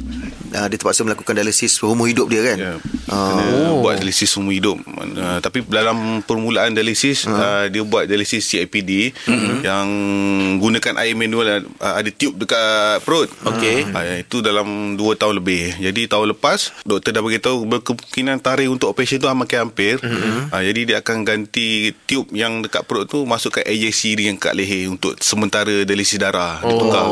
uh, 0.55 0.67
dia 0.71 0.79
terpaksa 0.79 1.03
melakukan 1.03 1.35
dialisis 1.35 1.83
seumur 1.83 2.07
hidup 2.07 2.31
dia 2.31 2.47
kan. 2.47 2.59
Ya, 2.63 2.75
Ah. 3.05 3.37
kena 3.37 3.71
buat 3.83 3.95
dialisis 4.01 4.31
seumur 4.31 4.55
hidup. 4.55 4.79
Uh, 4.87 5.39
tapi 5.43 5.67
dalam 5.67 6.23
permulaan 6.23 6.73
dialisis, 6.73 7.27
uh, 7.27 7.67
dia 7.69 7.83
buat 7.83 8.07
dialisis 8.07 8.43
CIPD 8.47 9.13
yang 9.67 9.87
gunakan 10.59 10.95
air 11.03 11.15
manual 11.19 11.47
uh, 11.79 11.95
ada 11.99 12.11
tube 12.15 12.39
dekat 12.39 13.03
perut. 13.03 13.29
Okey. 13.45 13.91
Uh, 13.91 14.23
itu 14.23 14.41
dalam 14.41 14.95
2 14.95 15.21
tahun 15.21 15.43
lebih. 15.43 15.79
Jadi 15.79 16.07
tahun 16.07 16.35
lepas 16.39 16.73
doktor 16.83 17.11
dah 17.13 17.23
beritahu 17.23 17.67
berkemungkinan 17.67 18.39
tarikh 18.41 18.71
untuk 18.71 18.95
operasi 18.95 19.19
tu 19.19 19.27
makin 19.31 19.69
hampir. 19.69 19.99
Uh, 20.01 20.63
jadi 20.63 20.81
dia 20.87 20.97
akan 21.03 21.27
ganti 21.27 21.93
tube 22.07 22.31
yang 22.33 22.63
dekat 22.65 22.87
perut 22.87 23.07
tu 23.11 23.27
masuk 23.27 23.59
ke 23.59 23.61
AJC 23.67 24.17
yang 24.19 24.39
kat 24.39 24.55
leher 24.57 24.89
untuk 24.89 25.19
sementara 25.21 25.64
dialisis 25.65 26.21
darah 26.21 26.61
ditukar. 26.63 27.09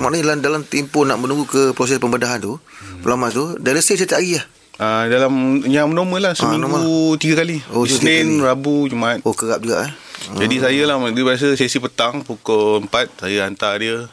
Maknanya 0.00 0.24
dalam, 0.32 0.40
dalam 0.40 0.62
tempoh 0.64 1.04
nak 1.04 1.20
menunggu 1.20 1.44
ke 1.46 1.62
proses 1.76 2.00
pembedahan 2.00 2.40
tu, 2.40 2.56
pelamas 3.04 3.36
tu, 3.36 3.56
dialisis 3.60 4.00
setiap 4.00 4.18
hari 4.18 4.40
lah. 4.40 4.46
Uh, 4.80 5.04
dalam 5.12 5.60
yang 5.68 5.92
normal 5.92 6.24
lah 6.24 6.32
seminggu 6.32 6.64
normal. 6.64 7.20
tiga 7.20 7.44
kali. 7.44 7.60
Oh, 7.68 7.84
tiga 7.84 8.00
Isnin, 8.00 8.40
kali. 8.40 8.46
Rabu, 8.48 8.76
Jumaat. 8.88 9.20
Oh, 9.28 9.36
kerap 9.36 9.60
juga 9.60 9.84
eh. 9.84 9.92
Jadi 10.36 10.56
saya 10.60 10.82
lah 10.84 11.00
Dia 11.10 11.24
biasa 11.24 11.56
sesi 11.56 11.80
petang 11.80 12.20
Pukul 12.20 12.84
4 12.86 13.24
Saya 13.24 13.48
hantar 13.48 13.80
dia 13.80 14.04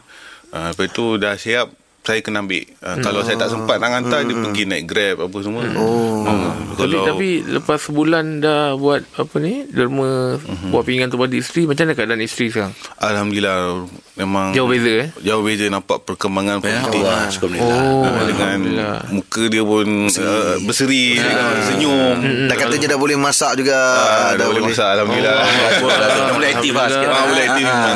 uh, 0.56 0.68
Lepas 0.72 0.88
tu 0.96 1.20
dah 1.20 1.36
siap 1.36 1.68
Saya 2.08 2.24
kena 2.24 2.40
ambil 2.40 2.64
uh, 2.80 2.96
Kalau 3.04 3.20
saya 3.20 3.36
tak 3.36 3.52
sempat 3.52 3.78
nak 3.78 3.92
hantar 3.92 4.24
Dia 4.24 4.32
pergi 4.32 4.64
naik 4.64 4.88
grab 4.88 5.28
Apa 5.28 5.38
semua 5.44 5.68
oh. 5.76 6.24
uh, 6.24 6.56
Tapi, 6.74 6.96
tapi 6.96 7.28
lepas 7.44 7.84
sebulan 7.84 8.40
dah 8.40 8.80
buat 8.80 9.04
apa 9.12 9.36
ni 9.38 9.68
derma 9.68 10.40
buah 10.72 10.84
pinggang 10.84 11.12
tu 11.12 11.20
pada 11.20 11.36
isteri 11.36 11.68
macam 11.68 11.84
mana 11.84 11.94
keadaan 11.94 12.24
isteri 12.24 12.48
sekarang? 12.48 12.72
Alhamdulillah 12.96 13.84
Memang 14.16 14.56
Jauh 14.56 14.66
beza 14.66 14.92
eh? 15.04 15.08
Jauh 15.20 15.44
beza 15.44 15.68
nampak 15.68 16.08
perkembangan 16.08 16.64
Ya 16.64 16.80
positif 16.80 17.02
Allah, 17.04 17.28
Alhamdulillah. 17.28 17.60
Oh, 17.60 18.06
Uh, 18.08 18.24
dengan 18.24 18.48
Alhamdulillah. 18.48 18.96
muka 19.12 19.44
dia 19.48 19.64
pun 19.64 19.88
uh, 20.08 20.56
berseri, 20.64 21.20
senyum. 21.66 22.16
Dah 22.48 22.56
katanya 22.56 22.88
dah 22.94 23.00
boleh 23.00 23.18
masak 23.18 23.58
juga. 23.58 23.76
Ah, 23.76 24.32
dah 24.34 24.46
boleh 24.48 24.64
masak 24.64 24.88
Alhamdulillah. 24.88 25.36
Oh, 25.84 25.90
dah 25.92 26.34
boleh 26.34 26.50
aktif 26.50 26.72
lah 26.72 26.88
sikit. 26.88 27.10
Ah, 27.10 27.26
boleh 27.26 27.44
aktif 27.44 27.66
Ah, 27.68 27.94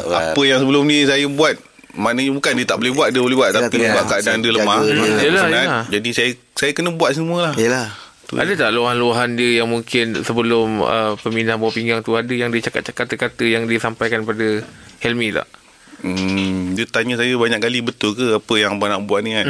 Akbar. 0.00 0.20
Apa 0.32 0.42
yang 0.42 0.58
sebelum 0.58 0.82
ni 0.86 1.04
saya 1.04 1.26
buat 1.26 1.54
Maknanya 2.00 2.32
bukan 2.32 2.52
dia 2.56 2.66
tak 2.66 2.78
boleh 2.80 2.92
buat 2.96 3.08
Dia 3.12 3.20
boleh 3.20 3.36
buat 3.36 3.50
Tapi 3.52 3.76
sebab 3.76 3.92
ya. 3.92 4.08
keadaan 4.08 4.38
dia 4.40 4.52
lemah 4.56 4.78
penat. 4.80 5.20
yelah. 5.20 5.84
Jadi 5.86 6.10
saya 6.16 6.30
saya 6.56 6.70
kena 6.72 6.90
buat 6.96 7.12
semua 7.12 7.52
lah 7.52 7.54
Yelah. 7.54 7.92
Ada 8.30 8.52
tak 8.54 8.70
luahan-luahan 8.72 9.34
dia 9.34 9.58
yang 9.58 9.68
mungkin 9.68 10.22
sebelum 10.22 10.80
uh, 10.80 11.18
pemindahan 11.18 11.58
buah 11.58 11.74
pinggang 11.74 11.98
tu 12.00 12.14
ada 12.14 12.30
yang 12.30 12.54
dia 12.54 12.62
cakap-cakap 12.62 13.10
kata-kata 13.10 13.42
yang 13.42 13.66
dia 13.66 13.82
sampaikan 13.82 14.22
pada 14.22 14.62
Helmi 15.02 15.34
tak? 15.34 15.50
hmm, 16.06 16.78
Dia 16.78 16.86
tanya 16.86 17.18
saya 17.18 17.34
banyak 17.34 17.58
kali 17.58 17.82
Betul 17.82 18.14
ke 18.14 18.38
apa 18.38 18.54
yang 18.54 18.78
abang 18.78 18.88
nak 18.88 19.02
buat 19.04 19.20
ni 19.26 19.34
kan 19.34 19.46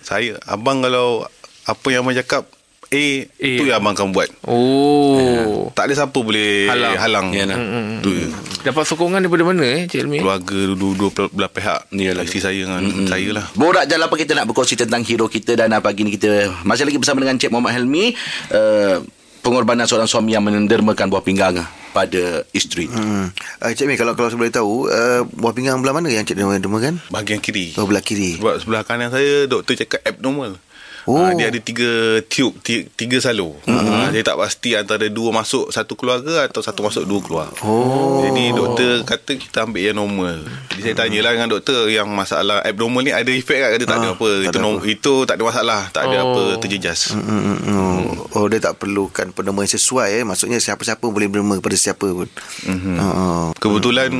Saya 0.00 0.40
Abang 0.48 0.80
kalau 0.80 1.28
Apa 1.68 1.86
yang 1.92 2.02
abang 2.02 2.16
cakap 2.16 2.48
A, 2.88 3.04
A. 3.28 3.50
tu 3.60 3.68
yang 3.68 3.84
abang 3.84 3.92
akan 3.92 4.16
buat 4.16 4.32
Oh. 4.48 5.68
Tak 5.76 5.92
ada 5.92 5.94
siapa 5.94 6.16
boleh 6.16 6.72
Halang. 6.72 6.96
halang, 6.96 7.26
Ya, 7.36 7.44
nah. 7.44 7.58
Tu 8.00 8.10
je. 8.16 8.26
Dapat 8.64 8.84
sokongan 8.88 9.20
daripada 9.20 9.44
mana 9.44 9.60
eh 9.60 9.84
Cik 9.84 10.08
Helmi? 10.08 10.18
Keluarga 10.24 10.58
dua-dua 10.72 11.28
belah 11.28 11.52
pihak 11.52 11.92
Yalah. 11.92 12.24
Isteri 12.24 12.40
saya 12.40 12.60
dengan 12.64 12.84
saya 13.04 13.28
lah 13.30 13.44
Borak 13.52 13.84
jalan 13.84 14.08
apa 14.08 14.16
kita 14.16 14.32
nak 14.32 14.48
berkongsi 14.48 14.74
tentang 14.74 15.04
hero 15.04 15.28
kita 15.28 15.52
dan 15.52 15.68
uh, 15.70 15.84
pagi 15.84 16.00
ni 16.00 16.16
kita 16.16 16.48
masih 16.64 16.88
lagi 16.88 16.96
bersama 16.96 17.20
dengan 17.20 17.36
Cik 17.36 17.52
Muhammad 17.52 17.76
Helmi 17.76 18.16
uh, 18.56 19.04
pengorbanan 19.44 19.84
seorang 19.84 20.08
suami 20.08 20.32
yang 20.32 20.44
mendermakan 20.44 21.12
buah 21.12 21.20
pinggang 21.20 21.60
pada 21.92 22.44
isteri. 22.52 22.88
Hmm. 22.88 23.28
Uh, 23.60 23.70
Cik 23.72 23.84
Mi, 23.84 23.96
kalau 23.96 24.12
kalau 24.12 24.28
saya 24.28 24.40
boleh 24.40 24.52
tahu, 24.52 24.88
uh, 24.88 25.24
buah 25.24 25.52
pinggang 25.52 25.80
belah 25.80 25.92
mana 25.92 26.08
yang 26.08 26.24
Cik 26.24 26.36
Dema 26.36 26.56
kan? 26.80 27.00
Bahagian 27.08 27.40
kiri 27.40 27.72
Oh, 27.76 27.84
belah 27.84 28.04
kiri. 28.04 28.36
Sebab 28.40 28.60
sebelah 28.60 28.82
kanan 28.84 29.12
saya 29.12 29.44
Doktor 29.44 29.76
cakap 29.76 30.04
abnormal 30.04 30.56
Oh. 31.08 31.16
oh. 31.24 31.32
dia 31.32 31.48
ada 31.48 31.56
tiga 31.56 32.20
tube 32.28 32.52
tiga, 32.60 32.84
tiga 32.92 33.16
salur 33.24 33.56
mm-hmm. 33.64 33.88
ha, 33.88 34.12
Saya 34.12 34.24
tak 34.28 34.36
pasti 34.36 34.76
Antara 34.76 35.08
dua 35.08 35.32
masuk 35.32 35.72
Satu 35.72 35.96
keluarga 35.96 36.44
Atau 36.44 36.60
satu 36.60 36.84
masuk 36.84 37.08
dua 37.08 37.20
keluar 37.24 37.48
Oh. 37.64 38.20
Jadi 38.20 38.52
doktor 38.52 39.08
kata 39.08 39.40
Kita 39.40 39.64
ambil 39.64 39.88
yang 39.88 39.96
normal 39.96 40.44
Jadi 40.68 40.80
saya 40.84 40.94
tanyalah 40.94 41.32
dengan 41.32 41.48
doktor 41.48 41.88
Yang 41.88 42.08
masalah 42.12 42.60
abnormal 42.60 43.00
ni 43.00 43.12
Ada 43.16 43.32
efek 43.32 43.56
tak 43.56 43.70
Ada 43.80 43.84
tak 43.88 43.96
ada 43.96 44.08
Ah, 44.08 44.14
apa 44.14 44.28
tak 44.28 44.40
itu, 44.44 44.48
ada 44.52 44.60
norm, 44.60 44.76
itu 44.84 45.14
tak 45.24 45.34
ada 45.40 45.44
masalah 45.48 45.80
Tak 45.88 46.02
ada 46.04 46.16
Oh. 46.18 46.24
apa 46.28 46.42
terjejas 46.60 47.00
Hmm, 47.16 47.24
hmm, 47.24 47.58
hmm. 47.64 48.00
Oh, 48.36 48.44
dia 48.46 48.60
tak 48.60 48.76
perlukan 48.76 49.32
penderma 49.32 49.64
yang 49.64 49.72
sesuai 49.72 50.20
eh. 50.20 50.24
Maksudnya 50.26 50.60
siapa-siapa 50.60 51.00
boleh 51.00 51.30
berderma 51.30 51.56
kepada 51.56 51.76
siapa 51.78 52.04
pun. 52.04 52.28
Mm-hmm. 52.68 52.96
Uh, 53.00 53.46
Kebetulan 53.56 54.10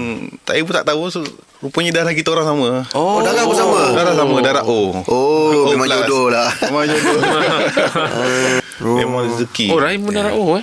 Saya 0.46 0.64
pun 0.64 0.74
tak 0.74 0.87
tahu 0.88 1.01
so, 1.12 1.20
Rupanya 1.59 1.90
darah 1.90 2.14
kita 2.14 2.31
orang 2.31 2.47
sama 2.47 2.68
oh, 2.94 3.18
darah 3.18 3.42
pun 3.42 3.57
sama. 3.59 3.81
Darah 3.90 4.14
sama 4.14 4.37
Darah 4.38 4.62
O 4.62 4.94
Oh, 5.11 5.75
memang 5.75 5.90
plus. 5.90 6.07
jodoh 6.07 6.27
lah. 6.31 6.47
Memang 6.71 6.87
jodoh 6.87 7.18
Memang 9.03 9.21
rezeki 9.27 9.66
Oh, 9.75 9.79
Rahim 9.83 10.07
pun 10.07 10.14
darah 10.14 10.38
oh 10.38 10.55
eh. 10.55 10.62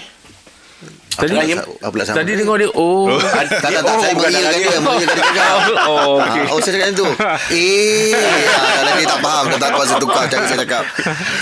Tadi 1.15 1.31
Rahim. 1.31 1.57
Apa 1.59 1.89
pula 1.89 2.03
sama? 2.03 2.17
tadi 2.19 2.31
dengar 2.35 2.55
dia 2.59 2.69
oh. 2.75 3.07
Tak, 3.15 3.43
tak, 3.63 3.71
tak. 3.71 3.81
Oh, 3.87 3.99
saya 4.03 4.13
mengira 4.13 4.31
darah 4.35 4.51
dia. 4.51 4.67
dia. 4.67 4.79
Mengira 4.83 5.07
tadi 5.09 5.21
oh, 5.91 6.15
okey. 6.19 6.41
Ah, 6.43 6.51
oh 6.51 6.57
saya 6.59 6.71
cakap 6.75 6.85
macam 6.85 6.95
tu 6.99 7.07
Eh 7.55 8.11
ah, 8.51 8.81
Lagi 8.83 9.03
tak 9.05 9.19
faham 9.23 9.43
Kata 9.47 9.65
aku 9.65 9.79
rasa 9.79 9.95
tukar 9.95 10.23
Cakap 10.27 10.45
saya 10.45 10.59
cakap 10.67 10.83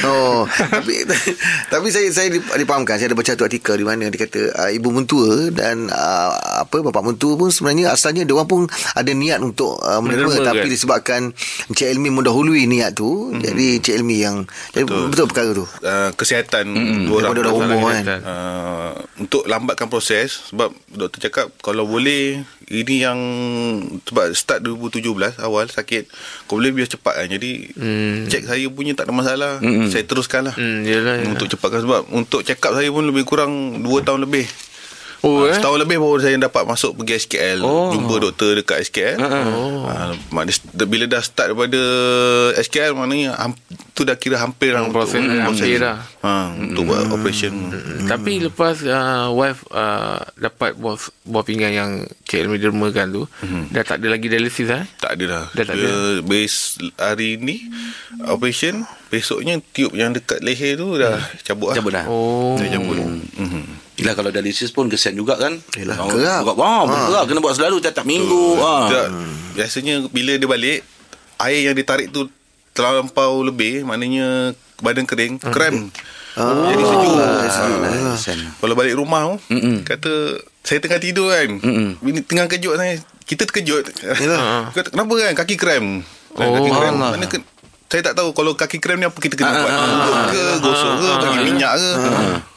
Oh 0.05 0.37
Tapi 0.47 0.93
Tapi 1.67 1.87
saya 1.89 2.07
saya 2.13 2.27
dip- 2.29 2.49
dipahamkan 2.53 2.95
Saya 3.01 3.07
ada 3.09 3.17
baca 3.17 3.29
satu 3.33 3.45
artikel 3.45 3.75
Di 3.81 3.85
mana 3.85 4.09
dia 4.09 4.19
kata 4.19 4.41
uh, 4.53 4.69
Ibu 4.69 4.89
mentua 4.93 5.49
Dan 5.49 5.89
uh, 5.89 6.29
Apa 6.61 6.85
Bapak 6.85 7.03
mentua 7.03 7.33
pun 7.33 7.49
Sebenarnya 7.49 7.91
asalnya 7.91 8.23
Dia 8.23 8.37
orang 8.37 8.49
pun 8.49 8.61
Ada 8.93 9.11
niat 9.11 9.41
untuk 9.41 9.81
uh, 9.81 9.99
Menerima 9.99 10.29
Menerima, 10.29 10.47
Tapi 10.53 10.67
kan? 10.67 10.71
disebabkan 10.71 11.21
Encik 11.69 11.87
Elmi 11.89 12.09
mendahului 12.13 12.69
niat 12.69 12.93
tu 12.93 13.33
Jadi 13.33 13.81
Encik 13.81 13.93
Elmi 13.97 14.17
yang 14.21 14.45
Jadi 14.71 14.85
betul, 14.85 15.09
betul 15.09 15.25
perkara 15.29 15.49
tu 15.53 15.65
uh, 15.65 16.09
Kesihatan 16.13 16.65
mm 16.69 17.01
Daripada 17.13 17.39
dua 17.41 17.51
orang 17.53 17.69
dah 17.69 17.77
umur 17.77 17.89
kan 17.93 18.05
uh, 18.21 18.91
untuk 19.13 19.45
lam, 19.47 19.62
lambatkan 19.63 19.87
proses 19.87 20.51
sebab 20.51 20.75
doktor 20.91 21.23
cakap 21.23 21.47
kalau 21.63 21.87
boleh 21.87 22.43
ini 22.67 23.07
yang 23.07 23.19
sebab 24.03 24.35
start 24.35 24.59
2017 24.67 25.39
awal 25.39 25.71
sakit 25.71 26.11
kau 26.51 26.59
boleh 26.59 26.75
biar 26.75 26.91
cepat 26.91 27.23
kan 27.23 27.27
jadi 27.31 27.51
hmm. 27.71 28.27
cek 28.27 28.43
saya 28.43 28.67
punya 28.67 28.91
tak 28.91 29.07
ada 29.07 29.15
masalah 29.15 29.63
hmm. 29.63 29.87
saya 29.87 30.03
teruskan 30.03 30.51
lah 30.51 30.55
Hmm, 30.59 30.83
yelah, 30.83 31.23
yelah. 31.23 31.31
untuk 31.31 31.47
cepatkan 31.47 31.81
sebab 31.87 32.01
untuk 32.11 32.43
check 32.43 32.59
up 32.59 32.75
saya 32.75 32.91
pun 32.91 33.07
lebih 33.07 33.23
kurang 33.23 33.79
2 33.79 34.03
tahun 34.03 34.27
lebih 34.27 34.45
Oh, 35.23 35.39
Ah, 35.39 35.47
eh? 35.47 35.55
Setahun 35.55 35.79
lebih 35.79 35.97
baru 35.97 36.19
saya 36.19 36.35
dapat 36.35 36.63
masuk 36.63 36.99
pergi 36.99 37.15
SKL 37.17 37.63
Oh. 37.63 37.89
Jumpa 37.89 38.15
doktor 38.21 38.53
dekat 38.53 38.83
SKL 38.83 39.23
oh. 39.23 39.87
uh, 39.87 40.11
Bila 40.83 41.07
dah 41.07 41.19
start 41.19 41.47
daripada 41.49 41.79
SKL 42.57 42.91
Maknanya 42.91 43.31
ham, 43.33 43.55
Tu 43.91 44.01
dah 44.01 44.15
kira 44.15 44.35
hampir 44.35 44.69
lah 44.69 44.81
Hmm, 44.81 44.91
untuk, 44.91 44.99
proses- 44.99 45.21
untuk 45.21 45.39
hampir 45.45 45.79
dah. 45.79 45.95
ha, 46.19 46.51
Untuk 46.51 46.83
buat 46.85 47.07
operation 47.09 47.55
Hmm. 47.55 48.03
Tapi 48.05 48.43
lepas 48.43 48.83
uh, 48.83 49.31
wife 49.31 49.63
uh, 49.69 50.19
dapat 50.35 50.75
buah, 50.75 50.99
buah 51.23 51.43
pinggang 51.43 51.71
yang 51.71 51.91
Cik 52.23 52.43
Elmi 52.43 52.57
dermakan 52.57 53.07
tu, 53.09 53.23
dah 53.69 53.81
tak 53.81 53.99
ada 53.99 54.11
lagi 54.11 54.27
dialisis 54.27 54.67
eh? 54.67 54.83
Tak 54.97 55.15
ada 55.15 55.23
dah 55.23 55.43
Dah 55.53 55.63
tak 55.63 55.75
Dia 55.77 55.93
Base 56.19 56.57
hari 56.95 57.37
ni 57.37 57.71
Operation 58.23 58.83
Besoknya 59.07 59.61
tiup 59.67 59.93
yang 59.93 60.11
dekat 60.11 60.41
leher 60.41 60.75
tu 60.75 60.95
Dah 60.95 61.15
cabut 61.41 61.69
lah 61.69 61.75
Cabut 61.75 61.91
dah. 61.93 62.05
Oh. 62.05 62.55
Dah 62.55 62.67
cabut 62.67 62.97
Mhm. 62.99 63.63
Yelah 63.93 64.13
kalau 64.13 64.29
dialisis 64.29 64.69
pun 64.69 64.85
kesian 64.85 65.13
juga 65.13 65.37
kan. 65.37 65.61
Yelah, 65.73 65.95
Ah, 65.95 66.07
kerap. 66.07 66.43
Wah, 66.51 66.81
ha. 66.83 66.97
kerap. 67.07 67.23
Kena 67.25 67.39
buat 67.39 67.53
selalu 67.53 67.77
tiap-tiap 67.79 68.03
minggu. 68.03 68.57
Ha. 68.57 68.73
Tak, 68.87 69.07
Biasanya 69.53 70.09
bila 70.09 70.33
dia 70.33 70.45
balik 70.45 70.79
Air 71.39 71.61
yang 71.63 71.75
ditarik 71.75 72.09
tu 72.09 72.25
Terlampau 72.71 73.41
lebih 73.43 73.85
Maknanya 73.85 74.49
Badan 74.79 75.05
kering 75.05 75.37
Krem 75.37 75.93
Jadi 76.33 76.83
sejuk 76.83 77.13
Kesian. 78.09 78.39
Kalau 78.57 78.73
balik 78.73 78.97
rumah 78.97 79.29
tu 79.29 79.53
Mm-mm. 79.53 79.75
Kata 79.83 80.41
Saya 80.59 80.79
tengah 80.79 80.97
tidur 80.97 81.29
kan 81.29 81.53
Mm-mm. 81.55 82.01
Bini 82.01 82.19
tengah 82.19 82.49
kejut 82.49 82.73
saya 82.73 82.97
Kita 83.21 83.45
terkejut 83.45 83.93
Kata, 84.73 84.89
Kenapa 84.89 85.11
kan 85.13 85.33
kaki 85.37 85.53
krem 85.53 86.01
Kan, 86.33 86.41
Oh, 86.43 86.53
Kaki 86.57 86.71
krem. 86.71 86.93
Mana 86.97 87.25
ke, 87.27 87.37
saya 87.93 88.01
tak 88.09 88.17
tahu 88.17 88.33
Kalau 88.33 88.57
kaki 88.57 88.81
krem 88.81 88.97
ni 88.97 89.05
apa 89.05 89.13
kita 89.21 89.37
kena 89.37 89.53
buat. 89.53 89.69
Duduk 89.69 90.15
ke 90.33 90.43
Gosok 90.65 90.91
ke 90.97 91.09
Bagi 91.21 91.39
minyak 91.45 91.73
ke. 91.77 91.91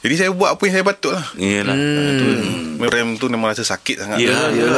Jadi 0.09 0.15
saya 0.17 0.31
buat 0.33 0.57
apa 0.57 0.63
yang 0.65 0.75
saya 0.81 0.85
patut 0.89 1.13
lah 1.13 1.27
Yelah. 1.37 1.77
Krem 2.89 3.21
tu 3.21 3.29
memang 3.29 3.53
rasa 3.53 3.61
sakit 3.61 3.97
sangat. 4.01 4.17
Ya, 4.25 4.49
ya. 4.57 4.69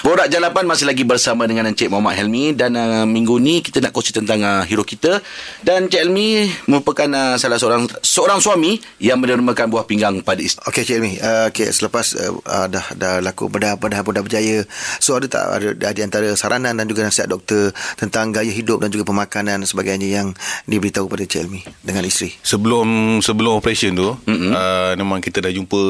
Borak 0.00 0.32
Jalapan 0.32 0.64
masih 0.64 0.88
lagi 0.88 1.04
bersama 1.04 1.44
dengan 1.44 1.68
Encik 1.68 1.92
Muhammad 1.92 2.16
Helmi. 2.16 2.56
Dan 2.56 2.72
uh, 2.78 3.04
minggu 3.04 3.36
ni 3.36 3.60
kita 3.60 3.84
nak 3.84 3.92
kongsi 3.92 4.16
tentang 4.16 4.40
uh, 4.40 4.62
hero 4.64 4.86
kita. 4.86 5.20
Dan 5.60 5.90
Encik 5.90 6.08
Helmi 6.08 6.48
merupakan 6.70 7.10
uh, 7.10 7.36
salah 7.36 7.60
seorang 7.60 7.90
seorang 8.00 8.38
suami 8.38 8.78
yang 9.02 9.18
mendermakan 9.18 9.66
buah 9.66 9.84
pinggang 9.84 10.22
pada 10.22 10.38
isteri. 10.40 10.62
Okey 10.70 10.82
Cik 10.86 10.96
Ilmi 11.02 11.12
uh, 11.18 11.50
okay, 11.50 11.68
Selepas 11.74 12.14
uh, 12.14 12.38
uh, 12.46 12.66
dah 12.70 12.86
dah 12.94 13.14
laku 13.18 13.50
pada 13.50 13.74
pada 13.74 14.06
pun 14.06 14.14
dah 14.14 14.22
berjaya. 14.22 14.62
So 15.02 15.18
ada 15.18 15.26
tak 15.26 15.44
ada, 15.58 15.68
ada 15.74 15.90
di 15.90 16.02
antara 16.06 16.28
saranan 16.38 16.78
dan 16.78 16.86
juga 16.86 17.02
nasihat 17.02 17.26
doktor 17.26 17.74
Tentang 17.98 18.30
gaya 18.30 18.52
hidup 18.52 18.78
dan 18.78 18.94
juga 18.94 19.10
pemakanan 19.10 19.49
dan 19.50 19.66
sebagainya 19.66 20.06
Yang 20.22 20.38
diberitahu 20.70 21.10
pada 21.10 21.26
Cik 21.26 21.40
Ilmi 21.46 21.60
Dengan 21.82 22.06
isteri 22.06 22.30
Sebelum 22.46 23.18
sebelum 23.18 23.58
operation 23.58 23.92
tu 23.98 24.14
mm-hmm. 24.14 24.52
uh, 24.54 24.92
memang 24.94 25.18
kita 25.18 25.42
dah 25.42 25.52
jumpa 25.52 25.82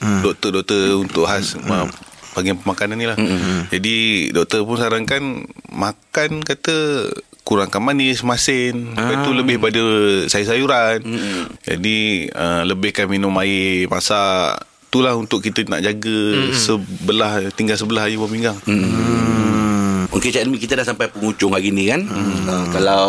mm. 0.00 0.20
doktor-doktor 0.24 0.80
untuk 0.96 1.28
khas 1.28 1.58
mm. 1.58 2.08
bahagian 2.38 2.54
pemakanan 2.62 2.94
ni 2.94 3.06
lah. 3.10 3.18
Mm-hmm. 3.18 3.58
Jadi 3.74 3.96
doktor 4.30 4.62
pun 4.62 4.78
sarankan 4.78 5.42
makan 5.74 6.46
kata 6.46 7.08
kurangkan 7.42 7.82
manis, 7.82 8.22
masin. 8.22 8.94
Ah. 8.94 9.10
Lepas 9.10 9.16
tu 9.26 9.32
lebih 9.34 9.56
pada 9.58 9.82
sayur-sayuran. 10.30 11.02
Mm-hmm. 11.02 11.42
Jadi 11.66 11.98
uh, 12.30 12.62
lebihkan 12.62 13.10
minum 13.10 13.34
air 13.42 13.90
masak. 13.90 14.62
Itulah 14.88 15.18
untuk 15.18 15.44
kita 15.44 15.66
nak 15.68 15.84
jaga 15.84 16.20
mm-hmm. 16.46 16.54
sebelah 16.56 17.32
tinggal 17.52 17.76
sebelah 17.76 18.08
buah 18.08 18.30
pinggang. 18.30 18.58
Hmm. 18.64 19.27
Okey 20.18 20.34
Cik 20.34 20.42
Helmi 20.44 20.58
kita 20.58 20.74
dah 20.74 20.86
sampai 20.86 21.08
penghujung 21.08 21.54
hari 21.54 21.70
ni 21.70 21.86
kan. 21.88 22.02
Hmm. 22.04 22.44
Uh, 22.44 22.66
kalau 22.74 23.06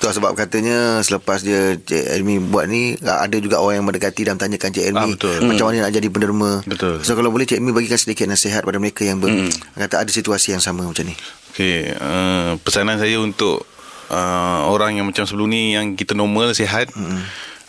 Tu 0.00 0.08
lah 0.08 0.16
sebab 0.16 0.32
katanya 0.32 1.04
Selepas 1.04 1.44
dia 1.44 1.76
Cik 1.76 2.16
Ilmi 2.16 2.40
buat 2.48 2.64
ni 2.64 2.96
uh, 3.04 3.20
Ada 3.20 3.36
juga 3.36 3.60
orang 3.60 3.84
yang 3.84 3.86
mendekati 3.86 4.24
Dan 4.24 4.40
tanyakan 4.40 4.72
Cik 4.72 4.84
Ilmi 4.88 4.96
Ah, 4.96 5.08
betul. 5.12 5.36
Macam 5.44 5.68
mana 5.68 5.84
nak 5.84 5.92
jadi 5.92 6.08
penderma 6.08 6.64
Betul. 6.64 7.04
So 7.04 7.12
kalau 7.12 7.28
boleh 7.28 7.44
Cik 7.44 7.60
Ilmi 7.60 7.76
bagikan 7.76 8.00
sedikit 8.00 8.24
nasihat 8.24 8.64
Pada 8.64 8.80
mereka 8.80 9.04
yang 9.04 9.20
ber, 9.20 9.28
Kata 9.76 10.00
ada 10.00 10.08
situasi 10.08 10.56
yang 10.56 10.64
sama 10.64 10.88
macam 10.88 11.04
ni 11.04 11.12
Okey, 11.52 11.92
uh, 11.98 12.56
pesanan 12.64 12.96
saya 12.96 13.18
untuk 13.20 13.66
uh, 14.08 14.60
orang 14.70 14.96
yang 14.96 15.06
macam 15.10 15.26
sebelum 15.26 15.50
ni 15.50 15.74
yang 15.74 15.98
kita 15.98 16.14
normal, 16.14 16.54
sihat. 16.54 16.94
Mm. 16.94 17.20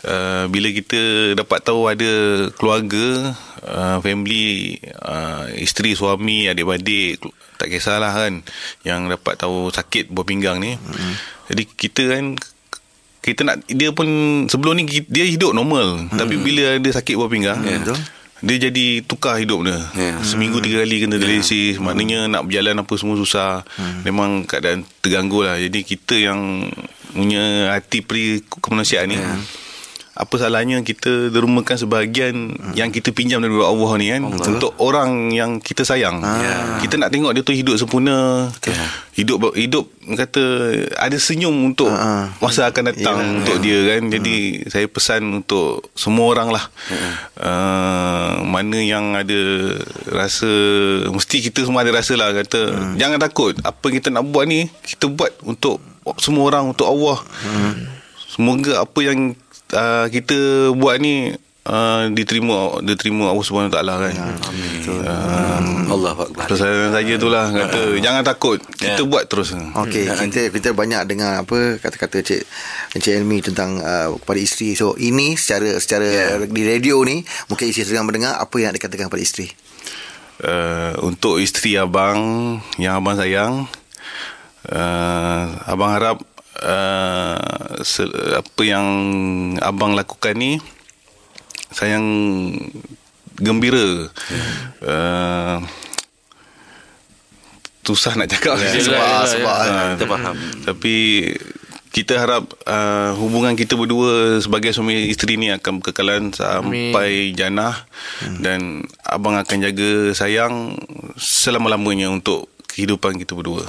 Uh, 0.02 0.44
bila 0.50 0.70
kita 0.70 1.34
dapat 1.34 1.58
tahu 1.66 1.90
ada 1.90 2.12
keluarga, 2.54 3.34
uh, 3.66 3.98
family, 3.98 4.78
uh, 5.02 5.50
isteri, 5.58 5.98
suami, 5.98 6.46
adik-beradik, 6.46 7.22
tak 7.62 7.70
kisahlah 7.70 8.10
kan, 8.10 8.42
yang 8.82 9.06
dapat 9.06 9.38
tahu 9.38 9.70
sakit 9.70 10.10
buah 10.10 10.26
pinggang 10.26 10.58
ni. 10.58 10.74
Mm. 10.74 11.14
Jadi 11.54 11.62
kita 11.70 12.02
kan 12.10 12.24
kita 13.22 13.46
nak 13.46 13.62
dia 13.70 13.94
pun 13.94 14.08
sebelum 14.50 14.74
ni 14.74 14.84
dia 15.06 15.22
hidup 15.22 15.54
normal 15.54 16.10
hmm. 16.10 16.18
tapi 16.18 16.42
bila 16.42 16.74
dia 16.82 16.90
sakit 16.90 17.14
buah 17.14 17.30
pinggang 17.30 17.62
Ya. 17.62 17.78
Betul. 17.78 17.98
dia 18.42 18.56
jadi 18.66 18.86
tukar 19.06 19.38
hidup 19.38 19.62
dia. 19.62 19.78
Ya. 19.94 20.18
Seminggu 20.26 20.58
tiga 20.58 20.82
kali 20.82 21.06
kena 21.06 21.22
dialisis. 21.22 21.78
Maknanya 21.78 22.26
nak 22.26 22.50
berjalan 22.50 22.82
apa 22.82 22.90
semua 22.98 23.14
susah. 23.14 23.62
Memang 24.02 24.42
keadaan 24.50 24.82
terganggu 24.98 25.46
lah. 25.46 25.62
Jadi 25.62 25.86
kita 25.86 26.18
yang 26.18 26.66
punya 27.14 27.70
hati 27.70 28.02
peri 28.02 28.42
kemanusiaan 28.42 29.14
ni. 29.14 29.22
Apa 30.22 30.38
salahnya 30.38 30.78
kita 30.86 31.34
dermakan 31.34 31.74
sebahagian 31.74 32.54
yang 32.78 32.94
kita 32.94 33.10
pinjam 33.10 33.42
daripada 33.42 33.66
Allah 33.66 33.90
ni 33.98 34.06
kan? 34.14 34.22
Untuk 34.30 34.78
orang 34.78 35.34
yang 35.34 35.58
kita 35.58 35.82
sayang. 35.82 36.22
Kita 36.78 36.94
nak 36.94 37.10
tengok 37.10 37.34
dia 37.34 37.42
tu 37.42 37.50
hidup 37.50 37.74
sempurna. 37.74 38.46
Hidup 39.18 39.52
hidup 39.58 39.90
kata 40.02 40.42
ada 40.94 41.18
senyum 41.18 41.74
untuk 41.74 41.90
masa 42.38 42.70
akan 42.70 42.94
datang 42.94 43.42
untuk 43.42 43.58
dia 43.58 43.98
kan. 43.98 44.14
Jadi 44.14 44.62
saya 44.70 44.86
pesan 44.86 45.42
untuk 45.42 45.90
semua 45.98 46.38
orang 46.38 46.54
lah. 46.54 46.64
Uh, 47.34 48.46
mana 48.46 48.78
yang 48.78 49.18
ada 49.18 49.74
rasa 50.06 50.46
mesti 51.10 51.50
kita 51.50 51.66
semua 51.66 51.82
ada 51.82 51.98
rasa 51.98 52.14
lah 52.14 52.30
kata 52.30 52.94
jangan 52.94 53.18
takut. 53.18 53.58
Apa 53.66 53.90
yang 53.90 53.96
kita 53.98 54.08
nak 54.14 54.30
buat 54.30 54.46
ni 54.46 54.70
kita 54.86 55.10
buat 55.10 55.34
untuk 55.42 55.82
semua 56.22 56.46
orang 56.46 56.70
untuk 56.70 56.86
Allah. 56.86 57.18
Semoga 58.32 58.80
apa 58.80 58.98
yang 59.04 59.36
uh, 59.72 60.06
kita 60.08 60.36
buat 60.72 61.00
ni 61.00 61.32
uh, 61.64 62.08
diterima 62.12 62.80
diterima 62.80 63.32
Allah 63.32 63.44
Subhanahu 63.44 63.72
Taala 63.72 63.98
kan. 63.98 64.12
Amin. 64.14 64.70
Uh, 64.82 65.60
Allah 65.92 66.16
Akbar. 66.16 66.48
pesanan 66.48 66.90
saya 66.90 67.14
tu 67.16 67.28
lah 67.28 67.52
kata 67.52 68.00
jangan 68.00 68.22
takut 68.24 68.58
kita 68.76 69.02
Ya. 69.02 69.08
buat 69.08 69.28
terus. 69.28 69.52
Okey, 69.52 70.08
kita 70.08 70.48
kita 70.48 70.70
banyak 70.72 71.04
dengar 71.04 71.44
apa 71.44 71.76
kata-kata 71.78 72.24
Cik 72.24 72.42
Encik 72.96 73.12
Elmi 73.12 73.38
tentang 73.44 73.76
uh, 73.80 74.16
kepada 74.20 74.40
isteri. 74.40 74.72
So 74.72 74.96
ini 74.96 75.36
secara 75.36 75.76
secara 75.76 76.08
yeah. 76.08 76.48
di 76.48 76.62
radio 76.64 77.04
ni 77.04 77.20
mungkin 77.46 77.68
isteri 77.68 77.88
sedang 77.88 78.08
mendengar 78.08 78.40
apa 78.40 78.56
yang 78.56 78.72
dikatakan 78.72 79.08
kepada 79.12 79.22
isteri. 79.22 79.48
uh, 80.42 80.96
untuk 81.04 81.38
isteri 81.38 81.78
abang 81.78 82.18
yang 82.76 82.98
abang 82.98 83.14
sayang 83.14 83.68
uh, 84.72 85.44
abang 85.68 85.92
harap 85.94 86.16
uh, 86.62 87.38
se- 87.82 88.08
apa 88.32 88.62
yang 88.62 88.86
abang 89.58 89.92
lakukan 89.92 90.34
ni 90.34 90.56
sayang 91.68 92.04
gembira. 93.36 94.06
Uh, 94.78 95.58
susah 97.82 98.14
nak 98.14 98.30
cakap. 98.30 98.54
Yelah, 98.56 98.72
sebab 98.72 98.94
yelah, 98.94 99.22
sebab 99.26 99.54
yelah. 99.58 99.74
ah, 99.74 99.90
Kita 99.92 100.06
faham. 100.06 100.34
tapi 100.62 100.94
kita 101.92 102.16
harap 102.16 102.48
uh, 102.64 103.12
hubungan 103.20 103.52
kita 103.52 103.76
berdua 103.76 104.40
sebagai 104.40 104.72
suami 104.72 105.12
isteri 105.12 105.36
ni 105.36 105.52
akan 105.52 105.76
berkekalan 105.76 106.32
sampai 106.32 107.36
jannah 107.36 107.84
dan 108.40 108.80
abang 109.04 109.36
akan 109.36 109.58
jaga 109.60 109.90
sayang 110.12 110.72
selama-lamanya 111.20 112.08
untuk 112.08 112.48
kehidupan 112.72 113.20
kita 113.20 113.36
berdua. 113.36 113.68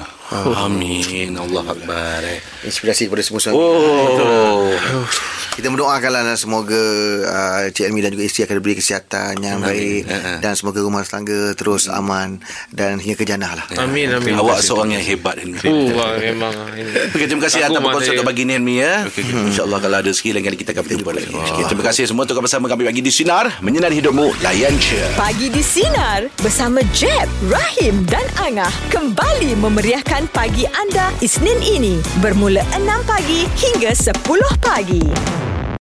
Amin. 0.63 1.35
Allah 1.35 1.65
Akbar. 1.67 2.23
Eh. 2.23 2.39
Inspirasi 2.63 3.11
kepada 3.11 3.23
semua 3.23 3.43
suami. 3.43 3.59
Oh. 3.59 4.71
Kita 5.53 5.69
mendoakanlah 5.69 6.33
semoga 6.33 6.81
uh, 7.21 7.69
Cik 7.69 7.85
Elmi 7.85 8.01
dan 8.01 8.09
juga 8.09 8.25
isteri 8.25 8.41
akan 8.43 8.55
diberi 8.57 8.73
kesihatan 8.73 9.37
yang 9.37 9.61
baik 9.61 10.01
Ha, 10.03 10.17
ha. 10.17 10.33
dan 10.41 10.57
semoga 10.57 10.81
rumah 10.81 11.05
tangga 11.05 11.53
terus 11.53 11.85
aman 11.85 12.41
dan 12.69 12.97
hingga 12.97 13.13
ke 13.13 13.23
jannah 13.23 13.53
lah. 13.53 13.65
Amin, 13.77 14.09
amin. 14.09 14.33
Awak 14.33 14.59
seorang 14.59 14.91
yang 14.91 15.05
hebat 15.05 15.37
Helmi. 15.37 15.61
Oh, 15.63 15.93
wah, 15.93 16.17
memang. 16.17 16.53
Ini. 16.73 16.91
Okay, 17.13 17.29
terima 17.29 17.45
kasih 17.45 17.61
Aku 17.63 17.77
atas 17.77 18.09
masih- 18.09 18.25
pagi 18.25 18.43
ni 18.43 18.57
Helmi 18.57 18.81
ya. 18.81 19.05
Okay, 19.05 19.21
InsyaAllah 19.21 19.79
kalau 19.79 19.95
ada 19.95 20.09
rezeki 20.09 20.33
lain 20.33 20.43
kali 20.43 20.57
kita 20.57 20.73
akan 20.73 20.83
berjumpa 20.83 21.11
lagi. 21.13 21.29
Okay, 21.29 21.63
terima 21.69 21.83
kasih 21.85 22.03
semua 22.03 22.25
tukar 22.25 22.41
bersama 22.41 22.65
kami 22.65 22.81
pagi 22.83 22.99
di 22.99 23.13
Sinar. 23.13 23.61
Menyinari 23.61 23.95
hidupmu. 23.95 24.41
Layan 24.41 24.73
je. 24.75 24.97
Pagi 25.13 25.47
di 25.47 25.61
Sinar 25.61 26.33
bersama 26.41 26.81
Jeb, 26.91 27.29
Rahim 27.45 28.01
dan 28.09 28.25
Angah 28.35 28.73
kembali 28.89 29.53
memeriahkan 29.55 30.33
pagi 30.33 30.65
anda 30.73 31.13
Isnin 31.19 31.61
ini 31.61 32.01
bermula 32.17 32.65
6 32.73 32.81
pagi 33.05 33.45
hingga 33.53 33.93
10 33.93 34.17
pagi. 34.59 35.03